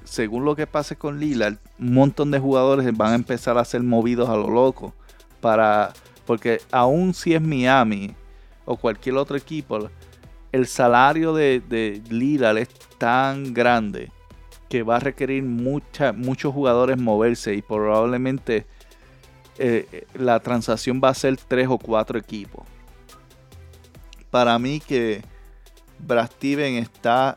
[0.05, 3.81] según lo que pase con Lillard, un montón de jugadores van a empezar a ser
[3.83, 4.93] movidos a lo loco.
[5.41, 5.93] Para,
[6.25, 8.15] porque aún si es Miami
[8.65, 9.89] o cualquier otro equipo,
[10.51, 12.01] el salario de, de
[12.61, 14.11] es tan grande
[14.69, 18.65] que va a requerir mucha, muchos jugadores moverse y probablemente
[19.57, 22.65] eh, la transacción va a ser tres o cuatro equipos.
[24.31, 25.21] Para mí que
[25.99, 27.35] Brad está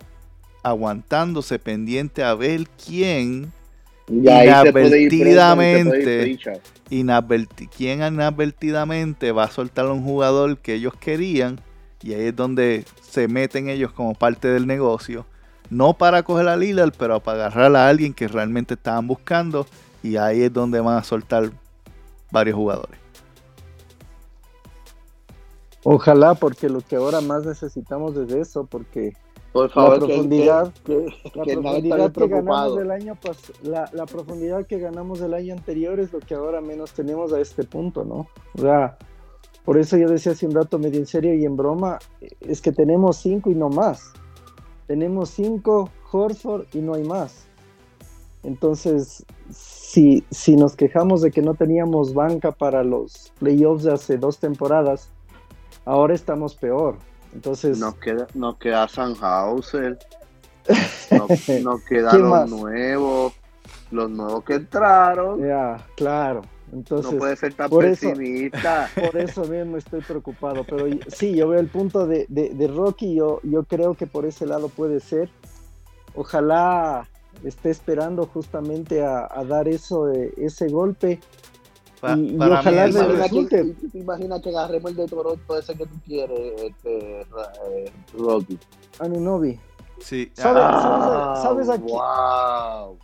[0.67, 3.53] aguantándose pendiente a ver quién
[4.09, 6.37] inadvertidamente,
[7.77, 11.61] quién inadvertidamente va a soltar a un jugador que ellos querían
[12.03, 15.25] y ahí es donde se meten ellos como parte del negocio.
[15.71, 19.69] No para coger a Lillard, pero para agarrar a alguien que realmente estaban buscando
[20.03, 21.53] y ahí es donde van a soltar
[22.33, 22.99] varios jugadores.
[25.85, 29.14] Ojalá, porque lo que ahora más necesitamos es eso, porque
[29.57, 31.07] por favor, la profundidad que,
[32.29, 33.19] ganamos del año
[33.63, 37.65] la, profundidad que ganamos del año anterior es lo que ahora menos tenemos a este
[37.65, 38.27] punto, ¿no?
[38.55, 38.99] O sea,
[39.65, 41.99] por eso yo decía hace un rato medio en serio y en broma,
[42.41, 44.13] es que tenemos cinco y no más.
[44.89, 47.49] Tenemos cinco Horford y no hay más.
[48.43, 54.19] Entonces, si, si nos quejamos de que no teníamos banca para los playoffs de hace
[54.19, 55.09] dos temporadas,
[55.87, 56.99] ahora estamos peor.
[57.37, 57.78] Entonces.
[57.78, 59.99] Nos queda, nos queda Sanhauser.
[61.11, 63.32] Nos, nos quedan los nuevos.
[63.91, 65.41] Los nuevos que entraron.
[65.47, 66.43] Ya, claro.
[66.72, 68.89] Entonces, no puede ser tan por eso- pesimista.
[69.12, 70.64] por eso mismo estoy preocupado.
[70.64, 74.26] Pero sí, yo veo el punto de, de, de Rocky, yo, yo creo que por
[74.26, 75.28] ese lado puede ser.
[76.14, 77.09] Ojalá
[77.45, 81.20] esté esperando justamente a, a dar eso, ese golpe.
[82.07, 85.07] Pa- Y- ojalá mí le eso- Imagina que, ¿tú te imaginas que agarremos el de
[85.07, 88.59] Toronto ese que tú quieres, este, eh, Rocky?
[88.99, 89.59] Anunobi.
[90.01, 91.91] sí, ¿Sabe- ah, sabes- sabes a qui-
[92.89, 92.99] wow.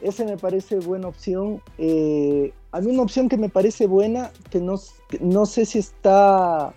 [0.00, 1.60] Ese me parece buena opción.
[1.76, 4.76] Eh, a mí una opción que me parece buena, que no,
[5.08, 6.72] que no sé si está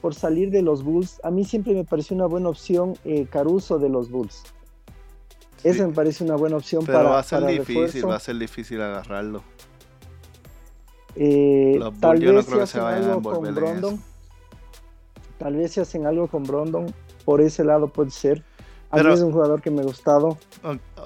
[0.00, 1.20] por salir de los Bulls.
[1.22, 4.42] A mí siempre me pareció una buena opción eh, Caruso de los Bulls.
[5.72, 5.78] Sí.
[5.78, 8.08] Esa me parece una buena opción pero para, va a ser para difícil, refuerzo.
[8.08, 9.42] va a ser difícil agarrarlo.
[11.14, 14.02] Eh, Los tal yo no vez creo que se vayan a con en Brondon.
[15.38, 16.92] Tal vez si hacen algo con Brondon,
[17.24, 18.42] por ese lado puede ser.
[18.90, 20.38] A Pero- mí es un jugador que me ha gustado.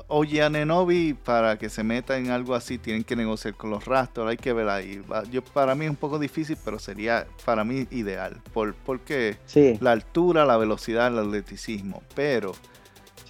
[0.09, 4.29] Oye, Anenobi, para que se meta en algo así, tienen que negociar con los Raptors.
[4.31, 5.03] Hay que ver ahí.
[5.31, 8.41] Yo, para mí es un poco difícil, pero sería para mí ideal.
[8.53, 12.03] Por, porque Sí, la altura, la velocidad, el atleticismo.
[12.15, 12.53] Pero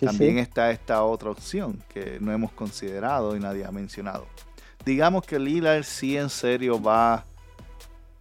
[0.01, 0.41] sí, también sí.
[0.41, 4.27] está esta otra opción que no hemos considerado y nadie ha mencionado.
[4.85, 7.25] Digamos que Lillard sí en serio va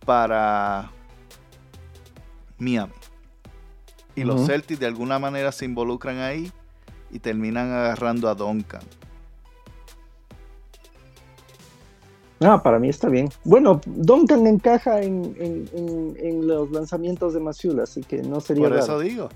[0.06, 0.92] para
[2.58, 2.94] Miami.
[4.16, 4.46] Y los.
[4.46, 6.52] Celtics de alguna manera se involucran ahí
[7.12, 8.82] y terminan agarrando a Duncan.
[12.42, 13.30] Ah, para mí está bien.
[13.44, 18.64] Bueno, Duncan encaja en, en- en- en los lanzamientos de Masiula, así que no sería
[18.64, 18.84] Por raro.
[18.84, 19.30] eso digo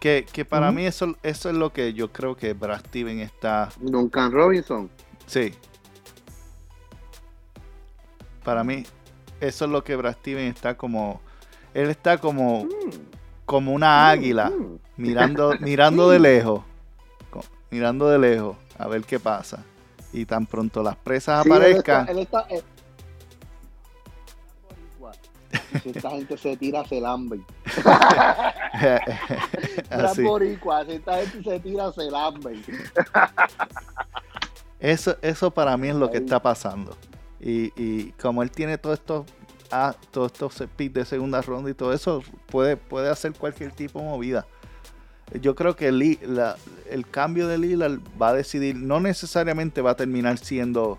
[0.00, 3.68] que, que para mí eso, eso es lo que yo creo que Brad Steven está
[3.78, 4.90] Duncan Robinson.
[5.26, 5.54] Sí.
[8.42, 8.84] Para mí,
[9.40, 11.20] eso es lo que Brad Steven está como.
[11.74, 12.66] Él está como,
[13.44, 14.78] como una águila, Mm.
[14.96, 16.62] mirando, mirando de lejos.
[17.70, 19.62] Mirando de lejos, a ver qué pasa.
[20.12, 22.08] Y tan pronto las presas Sí, él aparezcan.
[22.08, 22.70] está- él está,
[25.82, 27.44] Si esta gente se tira, se lamben.
[30.86, 32.62] Si esta gente se tira, se lamben.
[34.80, 36.96] Eso, eso para mí es lo que está pasando.
[37.38, 39.26] Y, y como él tiene todos estos
[39.70, 43.98] ah, todos estos picks de segunda ronda y todo eso, puede, puede hacer cualquier tipo
[44.00, 44.46] de movida.
[45.40, 46.56] Yo creo que la-
[46.90, 50.98] el cambio de Lillard va a decidir, no necesariamente va a terminar siendo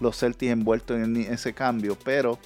[0.00, 2.38] los Celtics envueltos en ese cambio, pero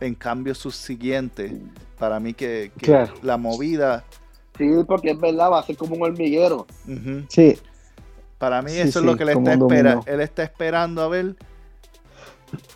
[0.00, 1.60] en cambio subsiguiente,
[1.98, 3.14] para mí que, que Claro.
[3.22, 4.04] la movida,
[4.58, 6.66] Sí, porque es verdad, va a ser como un hormiguero.
[7.28, 7.58] Sí,
[8.38, 10.04] Para mí Sí, eso es lo que le como está esperando.
[10.06, 11.36] Él está esperando a ver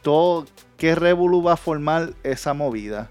[0.03, 3.11] todo qué revolú va a formar esa movida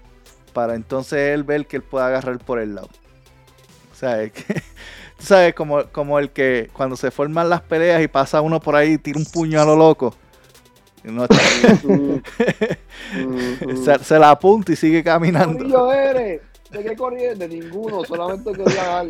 [0.52, 2.88] para entonces él ver que él pueda agarrar por el lado.
[3.92, 4.54] O sea, es que,
[5.18, 8.74] tú sabes, como, como el que cuando se forman las peleas y pasa uno por
[8.74, 10.14] ahí y tira un puño a lo loco.
[11.04, 11.36] y uno está-
[13.98, 15.58] se, se la apunta y sigue caminando.
[15.58, 16.40] Corillo eres?
[16.70, 17.48] ¿De qué corriente?
[17.48, 19.06] Ninguno, solamente quería dar.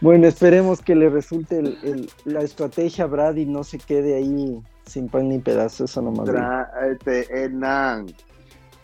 [0.00, 4.16] bueno, esperemos que le resulte el- el- la estrategia a Brad y no se quede
[4.16, 6.28] ahí sin pan ni pedazo, eso nomás.
[6.28, 8.06] Tra- este, Hernán,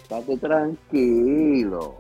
[0.03, 1.97] estate tranquilo.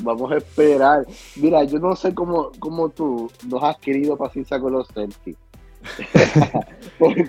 [0.00, 1.06] Vamos a esperar.
[1.36, 5.38] Mira, yo no sé cómo, cómo tú nos has querido paciencia con los Celtics.
[6.98, 7.26] porque,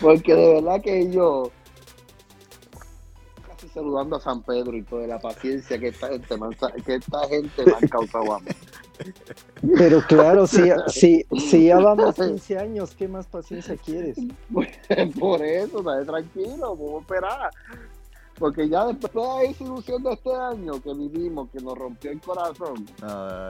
[0.00, 1.50] porque de verdad que yo
[3.74, 6.36] saludando a San Pedro y toda la paciencia que esta gente
[6.86, 8.50] que esta gente me han causado a mí.
[9.76, 14.16] Pero claro, si, si, si ya vamos 15 años, ¿qué más paciencia quieres?
[15.18, 17.50] Por eso, estate tranquilo, vamos a esperar.
[18.38, 22.20] Porque ya después de esa ilusión de este año que vivimos, que nos rompió el
[22.20, 22.86] corazón,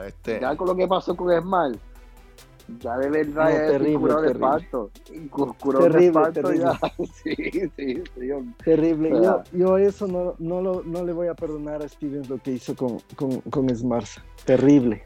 [0.05, 1.79] este, ya con lo que pasó con Esmal,
[2.79, 4.47] ya de verdad No, estoy terrible, curado de terrible.
[4.57, 4.91] espanto.
[5.29, 6.65] Cu- Curado de Terrible, espanto terrible.
[6.65, 6.79] ya.
[7.23, 7.35] Sí,
[7.75, 8.27] sí, sí.
[8.27, 9.13] yo- Terrible.
[9.13, 12.29] O Yo, sea- yo eso no, no, lo- no le voy a perdonar a Stevens
[12.29, 14.07] lo que hizo con, con, con Smart.
[14.45, 15.03] Terrible.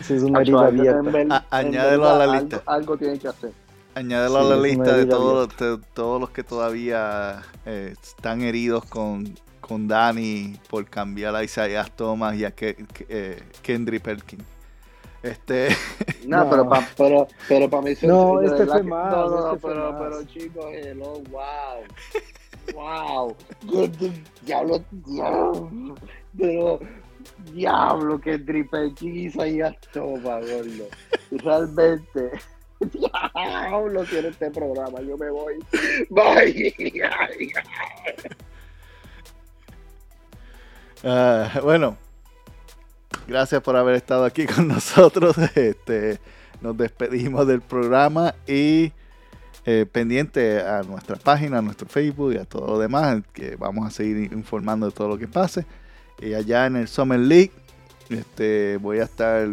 [0.00, 1.36] Esa es una herida abierta.
[1.50, 2.56] A- añádelo a la verdad, lista.
[2.58, 3.52] Algo, algo tienen que hacer.
[3.94, 8.42] Añádelo Sí, a la es lista de todos, de todos los que todavía eh, están
[8.42, 9.24] heridos con,
[9.60, 14.44] con Dani por cambiar a Isaiah Thomas y a Ke- Ke- eh, Kendrick Perkins.
[15.22, 15.68] Este,
[16.26, 16.50] No, No.
[16.50, 19.98] pero para pero, pero pa mí se- No, este fue más, No, no, este pero,
[19.98, 21.84] pero chicos, hello, wow.
[22.74, 23.36] Wow.
[23.70, 25.94] ¿Qué di- diablo, diablo.
[26.36, 26.78] Pero,
[27.52, 30.86] diablo, que triple y ya toma, gordo.
[31.30, 32.30] Realmente.
[32.92, 35.54] Diablo tiene este programa, yo me voy.
[36.10, 36.72] Bye.
[41.04, 41.96] ah, bueno,
[43.28, 45.36] gracias por haber estado aquí con nosotros.
[45.54, 46.18] Este,
[46.60, 48.92] nos despedimos del programa y
[49.64, 53.86] eh, pendiente a nuestra página, a nuestro Facebook y a todo lo demás, que vamos
[53.86, 55.66] a seguir informando de todo lo que pase.
[56.20, 57.52] Y allá en el Summer League,
[58.08, 59.46] este, voy a estar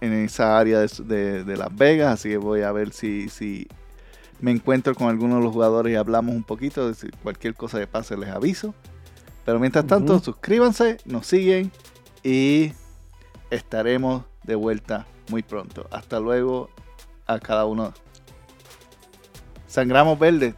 [0.00, 3.68] en esa área de, de, Las Vegas, así que voy a ver si, si
[4.40, 6.90] me encuentro con algunos de los jugadores y hablamos un poquito.
[6.90, 8.74] De cualquier cosa que pase, les aviso.
[9.44, 11.70] Pero mientras tanto, suscríbanse, nos siguen
[12.22, 12.72] y
[13.50, 15.86] estaremos de vuelta muy pronto.
[15.90, 16.70] Hasta luego
[17.26, 17.92] a cada uno.
[19.66, 20.54] Sangramos verde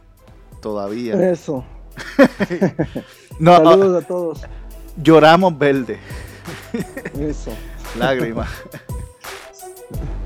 [0.61, 1.13] todavía.
[1.31, 1.63] Eso.
[3.43, 4.41] Saludos a todos.
[4.97, 5.99] Lloramos verde.
[7.19, 7.51] Eso.
[7.97, 8.49] Lágrimas.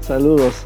[0.01, 0.65] Saludos.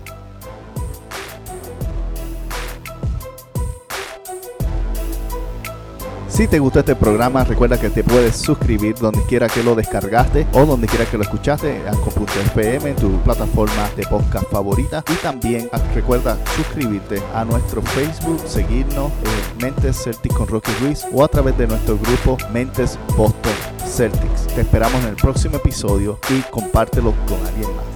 [6.32, 10.48] Si te gustó este programa, recuerda que te puedes suscribir donde quiera que lo descargaste
[10.54, 15.04] o donde quiera que lo escuchaste, en FM, en tu plataforma de podcast favorita.
[15.12, 21.06] Y también ah, recuerda suscribirte a nuestro Facebook, seguirnos en Mentes Celtics con Rocky Ruiz
[21.12, 23.54] o a través de nuestro grupo Mentes Boston
[23.86, 24.48] Celtics.
[24.56, 27.91] Te esperamos en el próximo episodio y compártelo con alguien más.